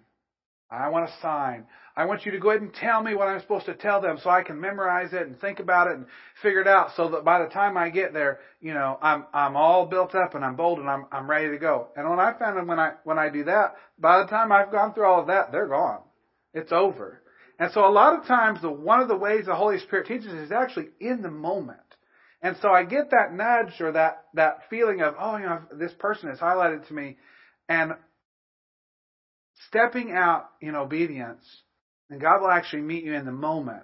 I 0.70 0.88
want 0.88 1.10
a 1.10 1.12
sign. 1.20 1.66
I 1.96 2.04
want 2.04 2.24
you 2.24 2.32
to 2.32 2.38
go 2.38 2.50
ahead 2.50 2.62
and 2.62 2.72
tell 2.72 3.02
me 3.02 3.14
what 3.14 3.26
I'm 3.26 3.40
supposed 3.40 3.66
to 3.66 3.74
tell 3.74 4.00
them 4.00 4.18
so 4.22 4.30
I 4.30 4.42
can 4.42 4.60
memorize 4.60 5.12
it 5.12 5.26
and 5.26 5.38
think 5.40 5.58
about 5.58 5.88
it 5.88 5.96
and 5.96 6.06
figure 6.42 6.60
it 6.60 6.68
out 6.68 6.92
so 6.96 7.08
that 7.10 7.24
by 7.24 7.42
the 7.42 7.50
time 7.50 7.76
I 7.76 7.90
get 7.90 8.12
there, 8.12 8.38
you 8.60 8.72
know, 8.72 8.96
I'm, 9.02 9.26
I'm 9.34 9.56
all 9.56 9.86
built 9.86 10.14
up 10.14 10.34
and 10.34 10.44
I'm 10.44 10.54
bold 10.54 10.78
and 10.78 10.88
I'm, 10.88 11.06
I'm 11.10 11.28
ready 11.28 11.50
to 11.50 11.58
go. 11.58 11.88
And 11.96 12.08
when 12.08 12.20
I 12.20 12.32
found 12.38 12.56
them 12.56 12.68
when 12.68 12.78
I, 12.78 12.92
when 13.02 13.18
I 13.18 13.30
do 13.30 13.44
that, 13.44 13.74
by 13.98 14.22
the 14.22 14.28
time 14.28 14.52
I've 14.52 14.70
gone 14.70 14.94
through 14.94 15.06
all 15.06 15.20
of 15.20 15.26
that, 15.26 15.50
they're 15.50 15.66
gone. 15.66 16.02
It's 16.54 16.72
over. 16.72 17.20
And 17.58 17.72
so 17.72 17.86
a 17.86 17.90
lot 17.90 18.18
of 18.18 18.26
times 18.26 18.62
the, 18.62 18.70
one 18.70 19.00
of 19.00 19.08
the 19.08 19.16
ways 19.16 19.46
the 19.46 19.56
Holy 19.56 19.78
Spirit 19.80 20.06
teaches 20.06 20.32
is 20.32 20.52
actually 20.52 20.88
in 21.00 21.20
the 21.20 21.30
moment. 21.30 21.78
And 22.42 22.56
so 22.62 22.70
I 22.70 22.84
get 22.84 23.10
that 23.10 23.34
nudge 23.34 23.80
or 23.80 23.92
that, 23.92 24.24
that 24.34 24.60
feeling 24.70 25.02
of, 25.02 25.14
oh, 25.18 25.36
you 25.36 25.44
know, 25.44 25.60
this 25.72 25.92
person 25.98 26.30
is 26.30 26.38
highlighted 26.38 26.86
to 26.88 26.94
me. 26.94 27.18
And 27.68 27.92
stepping 29.68 30.12
out 30.12 30.50
in 30.60 30.74
obedience, 30.74 31.44
and 32.08 32.20
God 32.20 32.40
will 32.40 32.50
actually 32.50 32.82
meet 32.82 33.04
you 33.04 33.14
in 33.14 33.24
the 33.24 33.32
moment 33.32 33.82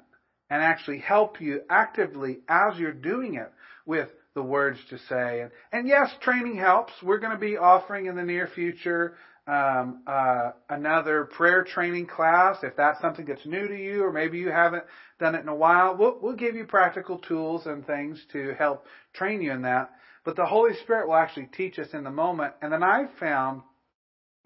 and 0.51 0.63
actually 0.63 0.99
help 0.99 1.41
you 1.41 1.61
actively 1.69 2.39
as 2.49 2.79
you're 2.79 2.93
doing 2.93 3.35
it 3.35 3.53
with 3.85 4.09
the 4.35 4.43
words 4.43 4.79
to 4.91 4.99
say. 5.09 5.41
And, 5.41 5.51
and 5.73 5.89
yes, 5.89 6.11
training 6.21 6.57
helps. 6.57 6.93
We're 7.03 7.19
going 7.19 7.33
to 7.33 7.39
be 7.39 7.57
offering 7.57 8.07
in 8.07 8.17
the 8.17 8.23
near 8.23 8.47
future 8.47 9.17
um, 9.47 10.03
uh, 10.07 10.51
another 10.69 11.25
prayer 11.25 11.65
training 11.65 12.07
class. 12.07 12.59
If 12.63 12.77
that's 12.77 13.01
something 13.01 13.27
that's 13.27 13.47
new 13.47 13.67
to 13.69 13.77
you, 13.77 14.05
or 14.05 14.13
maybe 14.13 14.39
you 14.39 14.51
haven't 14.51 14.85
done 15.19 15.35
it 15.35 15.41
in 15.41 15.49
a 15.49 15.55
while, 15.55 15.97
we'll, 15.97 16.19
we'll 16.21 16.37
give 16.37 16.55
you 16.55 16.65
practical 16.65 17.19
tools 17.19 17.67
and 17.67 17.87
things 17.87 18.23
to 18.33 18.55
help 18.59 18.85
train 19.15 19.41
you 19.41 19.53
in 19.53 19.63
that. 19.63 19.91
But 20.25 20.37
the 20.37 20.47
Holy 20.47 20.75
Spirit 20.83 21.09
will 21.09 21.15
actually 21.15 21.49
teach 21.57 21.79
us 21.79 21.89
in 21.93 22.03
the 22.05 22.11
moment. 22.11 22.55
And 22.61 22.73
then 22.73 22.83
I've 22.83 23.13
found 23.21 23.63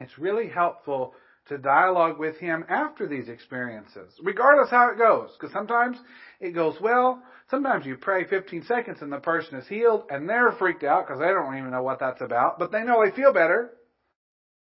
it's 0.01 0.19
really 0.19 0.49
helpful 0.49 1.15
to 1.49 1.59
dialogue 1.59 2.19
with 2.19 2.37
him 2.39 2.65
after 2.69 3.07
these 3.07 3.29
experiences, 3.29 4.13
regardless 4.23 4.71
how 4.71 4.91
it 4.91 4.99
goes. 4.99 5.31
Because 5.39 5.53
sometimes 5.53 5.99
it 6.41 6.53
goes 6.53 6.77
well. 6.81 7.23
Sometimes 7.51 7.85
you 7.85 7.97
pray 7.97 8.25
15 8.25 8.65
seconds 8.65 8.99
and 9.01 9.13
the 9.13 9.19
person 9.19 9.57
is 9.57 9.67
healed 9.67 10.05
and 10.11 10.29
they're 10.29 10.53
freaked 10.53 10.85
out 10.85 11.07
because 11.07 11.21
they 11.21 11.27
don't 11.27 11.57
even 11.59 11.73
know 11.73 11.83
what 11.83 11.99
that's 11.99 12.21
about, 12.21 12.59
but 12.59 12.71
they 12.71 12.83
know 12.83 13.05
they 13.05 13.15
feel 13.15 13.33
better. 13.33 13.73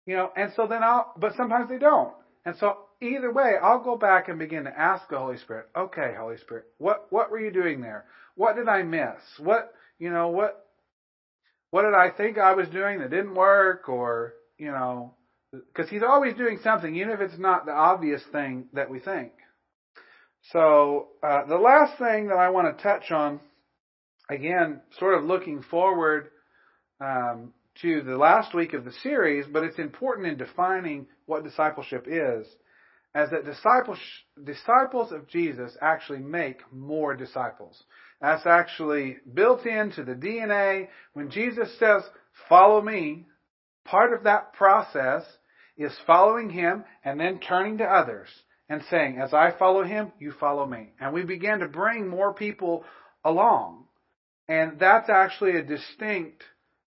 You 0.06 0.15
know, 0.15 0.32
and 0.38 0.54
so 0.56 0.67
then 0.67 0.82
I'll, 0.84 1.13
but 1.17 1.36
sometimes 1.36 1.69
they 1.69 1.78
don't. 1.78 2.13
And 2.45 2.56
so 2.58 2.78
either 3.02 3.32
way, 3.32 3.56
I'll 3.62 3.84
go 3.84 3.97
back 3.97 4.30
and 4.30 4.39
begin 4.39 4.63
to 4.63 4.80
ask 4.80 5.10
the 5.10 5.19
Holy 5.19 5.38
Spirit, 5.38 5.67
okay, 5.76 6.13
Holy 6.17 6.38
Spirit, 6.38 6.65
what, 6.78 7.08
what 7.10 7.30
were 7.30 7.39
you 7.39 7.52
doing 7.52 7.82
there? 7.82 8.06
What 8.36 8.56
did 8.56 8.69
I 8.69 8.84
miss? 8.84 9.19
What, 9.39 9.73
you 10.00 10.10
know, 10.10 10.30
what, 10.30 10.65
what 11.71 11.82
did 11.82 11.93
I 11.93 12.12
think 12.15 12.38
I 12.38 12.54
was 12.54 12.69
doing 12.69 13.00
that 13.00 13.10
didn't 13.10 13.36
work 13.36 13.89
or, 13.89 14.36
you 14.58 14.71
know, 14.71 15.13
because 15.51 15.89
he's 15.89 16.03
always 16.03 16.36
doing 16.36 16.60
something, 16.63 16.95
even 16.95 17.12
if 17.12 17.21
it's 17.21 17.39
not 17.39 17.65
the 17.65 17.71
obvious 17.71 18.21
thing 18.31 18.65
that 18.73 18.89
we 18.89 18.99
think. 18.99 19.31
So 20.51 21.10
uh, 21.23 21.45
the 21.45 21.57
last 21.57 21.97
thing 21.97 22.27
that 22.27 22.38
I 22.38 22.49
want 22.49 22.77
to 22.77 22.83
touch 22.83 23.12
on, 23.12 23.39
again, 24.29 24.81
sort 24.99 25.17
of 25.17 25.23
looking 25.23 25.63
forward 25.63 26.29
um, 27.01 27.53
to 27.81 28.01
the 28.01 28.17
last 28.17 28.53
week 28.53 28.73
of 28.73 28.86
the 28.86 28.91
series, 29.03 29.45
but 29.51 29.63
it's 29.63 29.79
important 29.79 30.27
in 30.27 30.38
defining 30.38 31.07
what 31.25 31.43
discipleship 31.43 32.05
is, 32.07 32.47
as 33.13 33.29
that 33.31 33.45
disciples 33.45 33.99
disciples 34.43 35.12
of 35.12 35.27
Jesus 35.27 35.75
actually 35.81 36.19
make 36.19 36.62
more 36.71 37.15
disciples. 37.15 37.83
That's 38.21 38.45
actually 38.45 39.17
built 39.33 39.65
into 39.65 40.03
the 40.03 40.13
DNA. 40.13 40.88
When 41.13 41.29
Jesus 41.29 41.77
says, 41.77 42.03
"Follow 42.47 42.81
me," 42.81 43.27
part 43.89 44.13
of 44.13 44.23
that 44.23 44.54
process 44.54 45.23
is 45.78 45.91
following 46.06 46.50
him 46.50 46.84
and 47.04 47.19
then 47.19 47.39
turning 47.39 47.78
to 47.80 47.84
others 47.84 48.30
and 48.69 48.82
saying, 48.89 49.19
as 49.19 49.34
I 49.34 49.52
follow 49.58 49.84
him, 49.84 50.12
you 50.19 50.34
follow 50.39 50.65
me. 50.65 50.91
And 51.00 51.13
we 51.13 51.23
began 51.23 51.60
to 51.60 51.67
bring 51.67 52.08
more 52.08 52.34
people 52.34 52.84
along. 53.23 53.86
And 54.47 54.80
that's 54.80 55.10
actually 55.10 55.58
a 55.58 55.63
distinct 55.63 56.43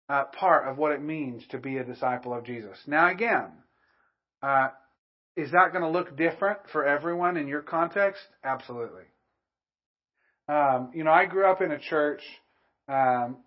uh, 0.08 0.24
part 0.24 0.68
of 0.68 0.78
what 0.78 0.92
it 0.92 1.02
means 1.02 1.42
to 1.50 1.58
be 1.58 1.78
a 1.78 1.84
disciple 1.84 2.34
of 2.34 2.44
Jesus. 2.44 2.76
Now, 2.86 3.10
again, 3.10 3.48
uh, 4.42 4.68
is 5.36 5.52
that 5.52 5.72
going 5.72 5.82
to 5.82 5.88
look 5.88 6.16
different 6.16 6.58
for 6.72 6.84
everyone 6.84 7.36
in 7.36 7.48
your 7.48 7.62
context? 7.62 8.20
Absolutely. 8.44 9.04
Um, 10.48 10.90
you 10.94 11.04
know, 11.04 11.12
I 11.12 11.24
grew 11.24 11.46
up 11.46 11.62
in 11.62 11.70
a 11.70 11.78
church 11.78 12.20
um, 12.88 13.38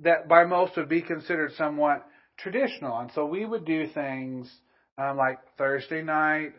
that 0.00 0.28
by 0.28 0.44
most 0.44 0.76
would 0.76 0.88
be 0.88 1.02
considered 1.02 1.52
somewhat 1.56 2.06
traditional, 2.38 2.98
and 2.98 3.10
so 3.14 3.26
we 3.26 3.44
would 3.44 3.64
do 3.64 3.86
things 3.88 4.50
um, 4.98 5.16
like 5.16 5.38
Thursday 5.58 6.02
night. 6.02 6.52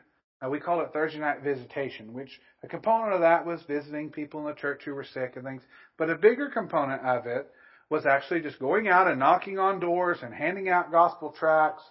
Uh, 0.44 0.50
we 0.50 0.60
call 0.60 0.82
it 0.82 0.90
Thursday 0.94 1.20
night 1.20 1.42
visitation, 1.44 2.14
which 2.14 2.40
a 2.64 2.68
component 2.68 3.14
of 3.14 3.22
that 3.22 3.46
was 3.46 3.62
visiting 3.68 4.12
people 4.12 4.40
in 4.42 4.46
the 4.46 4.54
church 4.54 4.82
who 4.86 4.94
were 4.94 5.04
sick 5.04 5.34
and 5.36 5.44
things. 5.44 5.64
But 5.98 6.10
a 6.10 6.16
bigger 6.16 6.50
component 6.50 7.04
of 7.04 7.26
it 7.26 7.50
was 7.90 8.06
actually 8.06 8.42
just 8.42 8.60
going 8.60 8.88
out 8.88 9.08
and 9.08 9.20
knocking 9.20 9.60
on 9.60 9.80
doors 9.80 10.18
and 10.22 10.34
handing 10.34 10.70
out 10.70 10.92
gospel 10.92 11.34
tracts, 11.38 11.84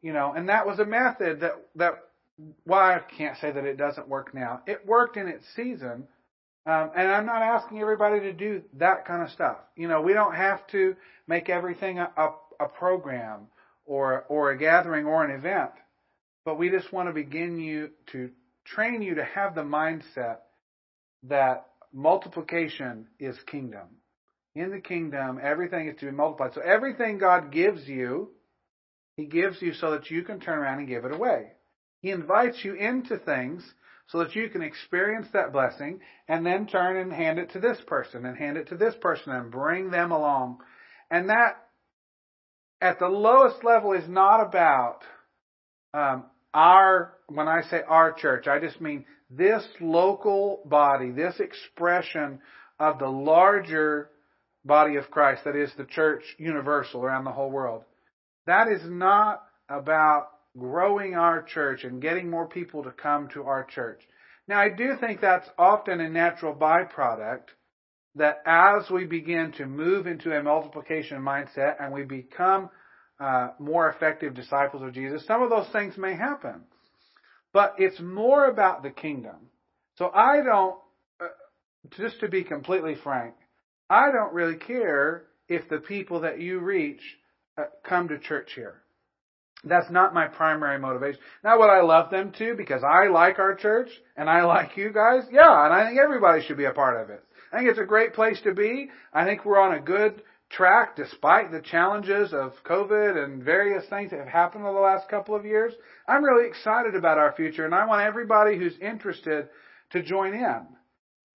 you 0.00 0.12
know, 0.12 0.32
and 0.34 0.48
that 0.48 0.66
was 0.66 0.78
a 0.78 0.84
method 0.84 1.40
that, 1.40 1.52
that, 1.76 1.94
why 2.64 2.90
well, 2.94 3.00
I 3.00 3.16
can't 3.18 3.36
say 3.38 3.50
that 3.50 3.64
it 3.64 3.76
doesn't 3.76 4.08
work 4.08 4.32
now. 4.32 4.62
It 4.66 4.86
worked 4.86 5.16
in 5.16 5.28
its 5.28 5.44
season. 5.56 6.06
Um, 6.66 6.90
and 6.94 7.08
I'm 7.10 7.26
not 7.26 7.42
asking 7.42 7.80
everybody 7.80 8.20
to 8.20 8.32
do 8.32 8.62
that 8.74 9.06
kind 9.06 9.22
of 9.22 9.30
stuff. 9.30 9.56
You 9.76 9.88
know, 9.88 10.02
we 10.02 10.12
don't 10.12 10.34
have 10.34 10.66
to 10.68 10.94
make 11.26 11.48
everything 11.48 11.98
a, 11.98 12.10
a, 12.16 12.28
a 12.60 12.66
program 12.66 13.46
or, 13.84 14.24
or 14.28 14.50
a 14.50 14.58
gathering 14.58 15.06
or 15.06 15.24
an 15.24 15.30
event. 15.30 15.70
But 16.44 16.58
we 16.58 16.70
just 16.70 16.92
want 16.92 17.08
to 17.08 17.12
begin 17.12 17.58
you 17.58 17.90
to 18.12 18.30
train 18.64 19.02
you 19.02 19.16
to 19.16 19.24
have 19.24 19.54
the 19.54 19.62
mindset 19.62 20.38
that 21.24 21.66
multiplication 21.92 23.08
is 23.18 23.36
kingdom. 23.46 23.88
In 24.54 24.70
the 24.70 24.80
kingdom, 24.80 25.38
everything 25.42 25.88
is 25.88 25.98
to 26.00 26.06
be 26.06 26.12
multiplied. 26.12 26.54
So 26.54 26.60
everything 26.60 27.18
God 27.18 27.52
gives 27.52 27.86
you, 27.86 28.30
He 29.16 29.26
gives 29.26 29.60
you 29.62 29.74
so 29.74 29.92
that 29.92 30.10
you 30.10 30.22
can 30.22 30.40
turn 30.40 30.58
around 30.58 30.78
and 30.78 30.88
give 30.88 31.04
it 31.04 31.14
away. 31.14 31.52
He 32.00 32.10
invites 32.10 32.64
you 32.64 32.74
into 32.74 33.18
things 33.18 33.62
so 34.08 34.18
that 34.18 34.34
you 34.34 34.48
can 34.48 34.62
experience 34.62 35.28
that 35.32 35.52
blessing 35.52 36.00
and 36.26 36.44
then 36.44 36.66
turn 36.66 36.96
and 36.96 37.12
hand 37.12 37.38
it 37.38 37.52
to 37.52 37.60
this 37.60 37.78
person 37.86 38.26
and 38.26 38.36
hand 38.36 38.56
it 38.56 38.68
to 38.68 38.76
this 38.76 38.94
person 39.00 39.32
and 39.32 39.52
bring 39.52 39.90
them 39.90 40.10
along. 40.10 40.58
And 41.10 41.28
that, 41.28 41.58
at 42.80 42.98
the 42.98 43.08
lowest 43.08 43.64
level, 43.64 43.92
is 43.92 44.08
not 44.08 44.40
about 44.40 45.00
um, 45.92 46.24
our, 46.54 47.14
when 47.28 47.48
I 47.48 47.62
say 47.62 47.82
our 47.86 48.12
church, 48.12 48.46
I 48.46 48.58
just 48.58 48.80
mean 48.80 49.04
this 49.30 49.64
local 49.80 50.62
body, 50.64 51.10
this 51.10 51.38
expression 51.38 52.40
of 52.78 52.98
the 52.98 53.08
larger 53.08 54.10
body 54.64 54.96
of 54.96 55.10
Christ, 55.10 55.42
that 55.44 55.56
is 55.56 55.70
the 55.76 55.84
church 55.84 56.22
universal 56.38 57.02
around 57.02 57.24
the 57.24 57.32
whole 57.32 57.50
world. 57.50 57.84
That 58.46 58.68
is 58.68 58.82
not 58.84 59.42
about 59.68 60.28
growing 60.58 61.14
our 61.14 61.42
church 61.42 61.84
and 61.84 62.02
getting 62.02 62.28
more 62.28 62.48
people 62.48 62.82
to 62.82 62.90
come 62.90 63.28
to 63.34 63.44
our 63.44 63.64
church. 63.64 64.00
Now, 64.48 64.58
I 64.58 64.68
do 64.68 64.94
think 64.98 65.20
that's 65.20 65.48
often 65.56 66.00
a 66.00 66.08
natural 66.08 66.54
byproduct 66.54 67.44
that 68.16 68.42
as 68.46 68.90
we 68.90 69.04
begin 69.04 69.52
to 69.52 69.66
move 69.66 70.06
into 70.06 70.36
a 70.36 70.42
multiplication 70.42 71.22
mindset 71.22 71.76
and 71.80 71.92
we 71.92 72.02
become 72.02 72.70
uh, 73.20 73.50
more 73.58 73.88
effective 73.88 74.34
disciples 74.34 74.82
of 74.82 74.92
Jesus, 74.92 75.26
some 75.26 75.42
of 75.42 75.50
those 75.50 75.68
things 75.72 75.96
may 75.96 76.14
happen. 76.14 76.62
But 77.52 77.74
it's 77.78 78.00
more 78.00 78.46
about 78.46 78.82
the 78.82 78.90
kingdom. 78.90 79.36
So 79.96 80.10
I 80.14 80.42
don't, 80.42 80.76
uh, 81.20 81.26
just 81.96 82.20
to 82.20 82.28
be 82.28 82.42
completely 82.42 82.96
frank, 83.02 83.34
I 83.88 84.10
don't 84.12 84.32
really 84.32 84.56
care 84.56 85.24
if 85.48 85.68
the 85.68 85.78
people 85.78 86.20
that 86.20 86.40
you 86.40 86.60
reach 86.60 87.00
uh, 87.58 87.64
come 87.84 88.08
to 88.08 88.18
church 88.18 88.52
here. 88.54 88.82
That's 89.64 89.90
not 89.90 90.14
my 90.14 90.26
primary 90.26 90.78
motivation. 90.78 91.20
Now, 91.44 91.58
would 91.58 91.68
I 91.68 91.82
love 91.82 92.10
them 92.10 92.32
to 92.38 92.54
because 92.54 92.82
I 92.82 93.08
like 93.08 93.38
our 93.38 93.54
church 93.54 93.90
and 94.16 94.30
I 94.30 94.44
like 94.44 94.76
you 94.76 94.90
guys? 94.92 95.24
Yeah, 95.30 95.66
and 95.66 95.74
I 95.74 95.86
think 95.86 95.98
everybody 96.00 96.42
should 96.42 96.56
be 96.56 96.64
a 96.64 96.72
part 96.72 97.02
of 97.02 97.10
it. 97.10 97.22
I 97.52 97.58
think 97.58 97.70
it's 97.70 97.78
a 97.78 97.84
great 97.84 98.14
place 98.14 98.40
to 98.42 98.54
be. 98.54 98.90
I 99.12 99.24
think 99.24 99.44
we're 99.44 99.60
on 99.60 99.74
a 99.74 99.80
good 99.80 100.22
track 100.50 100.96
despite 100.96 101.50
the 101.50 101.60
challenges 101.60 102.32
of 102.32 102.52
COVID 102.64 103.22
and 103.22 103.42
various 103.42 103.84
things 103.88 104.10
that 104.10 104.18
have 104.18 104.28
happened 104.28 104.64
over 104.64 104.74
the 104.74 104.80
last 104.80 105.08
couple 105.08 105.34
of 105.34 105.44
years. 105.44 105.72
I'm 106.06 106.24
really 106.24 106.48
excited 106.48 106.94
about 106.94 107.18
our 107.18 107.32
future 107.32 107.64
and 107.64 107.74
I 107.74 107.86
want 107.86 108.02
everybody 108.02 108.58
who's 108.58 108.76
interested 108.80 109.48
to 109.90 110.02
join 110.02 110.34
in. 110.34 110.66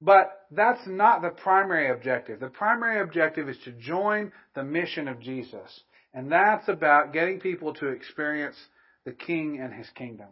But 0.01 0.41
that's 0.51 0.85
not 0.85 1.21
the 1.21 1.29
primary 1.29 1.89
objective. 1.89 2.39
The 2.39 2.49
primary 2.49 3.01
objective 3.01 3.47
is 3.47 3.57
to 3.63 3.71
join 3.71 4.31
the 4.53 4.63
mission 4.63 5.07
of 5.07 5.19
Jesus. 5.19 5.81
And 6.13 6.31
that's 6.31 6.67
about 6.67 7.13
getting 7.13 7.39
people 7.39 7.73
to 7.75 7.87
experience 7.87 8.55
the 9.05 9.13
King 9.13 9.59
and 9.61 9.73
His 9.73 9.89
kingdom. 9.95 10.27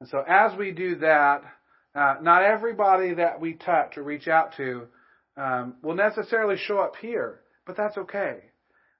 And 0.00 0.08
so 0.08 0.22
as 0.26 0.56
we 0.58 0.72
do 0.72 0.96
that, 0.96 1.42
uh, 1.94 2.16
not 2.20 2.42
everybody 2.42 3.14
that 3.14 3.40
we 3.40 3.54
touch 3.54 3.96
or 3.96 4.02
reach 4.02 4.28
out 4.28 4.54
to 4.56 4.88
um, 5.36 5.74
will 5.82 5.94
necessarily 5.94 6.56
show 6.56 6.78
up 6.78 6.94
here, 7.00 7.40
but 7.66 7.76
that's 7.76 7.98
okay. 7.98 8.38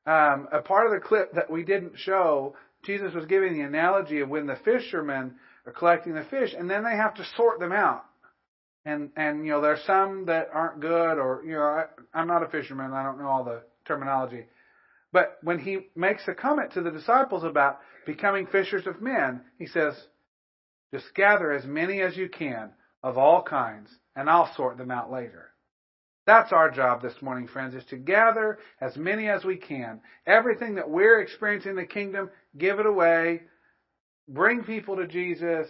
Um, 0.07 0.49
a 0.53 0.63
part 0.63 0.87
of 0.87 0.93
the 0.93 1.07
clip 1.07 1.33
that 1.35 1.51
we 1.51 1.65
didn't 1.65 1.95
show, 1.97 2.55
Jesus 2.85 3.15
was 3.15 3.27
giving 3.27 3.55
the 3.55 3.65
analogy 3.65 4.21
of 4.21 4.29
when 4.29 4.47
the 4.47 4.59
fishermen 4.65 5.35
are 5.67 5.73
collecting 5.73 6.15
the 6.15 6.25
fish, 6.25 6.55
and 6.57 6.71
then 6.71 6.85
they 6.85 6.97
have 6.97 7.15
to 7.15 7.25
sort 7.37 7.59
them 7.59 7.73
out. 7.73 8.05
And 8.85 9.11
and 9.17 9.45
you 9.45 9.51
know 9.51 9.61
there's 9.61 9.83
some 9.85 10.27
that 10.27 10.49
aren't 10.53 10.81
good, 10.81 11.19
or 11.19 11.43
you 11.45 11.55
know 11.55 11.63
I, 11.63 11.85
I'm 12.15 12.29
not 12.29 12.45
a 12.45 12.49
fisherman, 12.49 12.93
I 12.93 13.03
don't 13.03 13.19
know 13.19 13.29
all 13.29 13.45
the 13.45 13.63
terminology. 13.85 14.45
But 15.13 15.39
when 15.43 15.59
he 15.59 15.89
makes 15.97 16.29
a 16.29 16.35
comment 16.35 16.73
to 16.73 16.83
the 16.83 16.91
disciples 16.91 17.43
about 17.43 17.79
becoming 18.05 18.47
fishers 18.47 18.87
of 18.87 19.01
men, 19.01 19.41
he 19.59 19.67
says, 19.67 19.95
just 20.93 21.07
gather 21.15 21.53
as 21.53 21.65
many 21.65 22.01
as 22.01 22.17
you 22.17 22.29
can 22.29 22.71
of 23.03 23.19
all 23.19 23.43
kinds, 23.43 23.89
and 24.15 24.29
I'll 24.29 24.55
sort 24.55 24.79
them 24.79 24.91
out 24.91 25.11
later. 25.11 25.51
That's 26.27 26.53
our 26.53 26.71
job 26.71 27.03
this 27.03 27.15
morning, 27.23 27.47
friends, 27.47 27.75
is 27.75 27.85
to 27.91 27.97
gather 27.97 28.59
as 28.81 28.97
many 28.97 29.29
as 29.29 29.45
we 29.45 29.57
can. 29.57 30.01
Everything 30.27 30.75
that 30.75 30.91
we're 30.91 31.21
experiencing 31.21 31.71
in 31.71 31.77
the 31.77 31.87
kingdom, 31.87 32.31
give 32.59 32.81
it 32.81 32.87
away. 32.87 33.43
Bring 34.29 34.65
people 34.65 34.97
to 34.97 35.07
Jesus. 35.07 35.69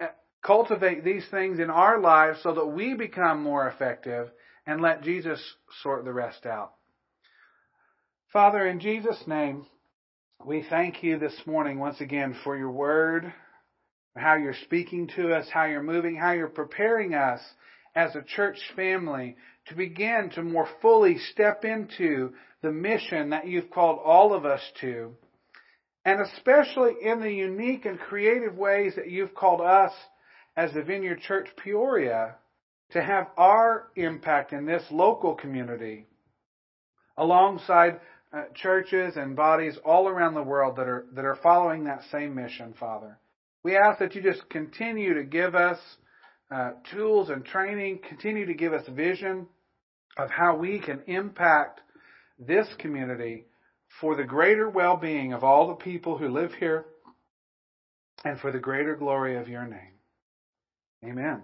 Eh, 0.00 0.06
cultivate 0.42 1.04
these 1.04 1.26
things 1.30 1.58
in 1.58 1.68
our 1.68 2.00
lives 2.00 2.38
so 2.42 2.54
that 2.54 2.66
we 2.66 2.94
become 2.94 3.42
more 3.42 3.68
effective 3.68 4.30
and 4.66 4.80
let 4.80 5.02
Jesus 5.02 5.40
sort 5.82 6.06
the 6.06 6.12
rest 6.12 6.46
out. 6.46 6.72
Father, 8.32 8.66
in 8.66 8.80
Jesus' 8.80 9.22
name, 9.26 9.66
we 10.46 10.64
thank 10.70 11.02
you 11.02 11.18
this 11.18 11.38
morning 11.44 11.78
once 11.78 12.00
again 12.00 12.34
for 12.42 12.56
your 12.56 12.70
word, 12.70 13.30
how 14.16 14.36
you're 14.36 14.54
speaking 14.64 15.10
to 15.16 15.34
us, 15.34 15.46
how 15.52 15.66
you're 15.66 15.82
moving, 15.82 16.16
how 16.16 16.32
you're 16.32 16.48
preparing 16.48 17.14
us 17.14 17.40
as 17.94 18.14
a 18.16 18.22
church 18.22 18.58
family 18.74 19.36
to 19.66 19.74
begin 19.74 20.30
to 20.34 20.42
more 20.42 20.68
fully 20.80 21.18
step 21.18 21.64
into 21.64 22.32
the 22.62 22.72
mission 22.72 23.30
that 23.30 23.46
you've 23.46 23.70
called 23.70 24.00
all 24.04 24.34
of 24.34 24.44
us 24.44 24.60
to, 24.80 25.14
and 26.04 26.20
especially 26.20 26.92
in 27.02 27.20
the 27.20 27.32
unique 27.32 27.84
and 27.84 27.98
creative 27.98 28.56
ways 28.56 28.94
that 28.96 29.10
you've 29.10 29.34
called 29.34 29.60
us 29.60 29.92
as 30.56 30.72
the 30.72 30.82
Vineyard 30.82 31.20
Church 31.20 31.48
Peoria 31.62 32.36
to 32.90 33.02
have 33.02 33.28
our 33.36 33.88
impact 33.96 34.52
in 34.52 34.66
this 34.66 34.82
local 34.90 35.34
community 35.34 36.06
alongside 37.16 38.00
uh, 38.32 38.44
churches 38.54 39.16
and 39.16 39.36
bodies 39.36 39.78
all 39.84 40.08
around 40.08 40.34
the 40.34 40.42
world 40.42 40.76
that 40.76 40.88
are 40.88 41.06
that 41.14 41.24
are 41.24 41.38
following 41.42 41.84
that 41.84 42.02
same 42.10 42.34
mission, 42.34 42.74
Father. 42.78 43.18
We 43.62 43.76
ask 43.76 43.98
that 43.98 44.14
you 44.14 44.22
just 44.22 44.48
continue 44.48 45.14
to 45.14 45.24
give 45.24 45.54
us 45.54 45.78
uh, 46.52 46.72
tools 46.92 47.30
and 47.30 47.44
training, 47.44 48.00
continue 48.08 48.46
to 48.46 48.54
give 48.54 48.72
us 48.72 48.86
vision 48.88 49.46
of 50.18 50.30
how 50.30 50.56
we 50.56 50.78
can 50.78 51.00
impact 51.06 51.80
this 52.38 52.66
community 52.78 53.46
for 54.00 54.16
the 54.16 54.24
greater 54.24 54.68
well-being 54.68 55.32
of 55.32 55.44
all 55.44 55.68
the 55.68 55.74
people 55.74 56.18
who 56.18 56.28
live 56.28 56.52
here 56.58 56.84
and 58.24 58.38
for 58.40 58.52
the 58.52 58.58
greater 58.58 58.94
glory 58.94 59.36
of 59.36 59.48
your 59.48 59.66
name. 59.66 59.94
Amen. 61.04 61.42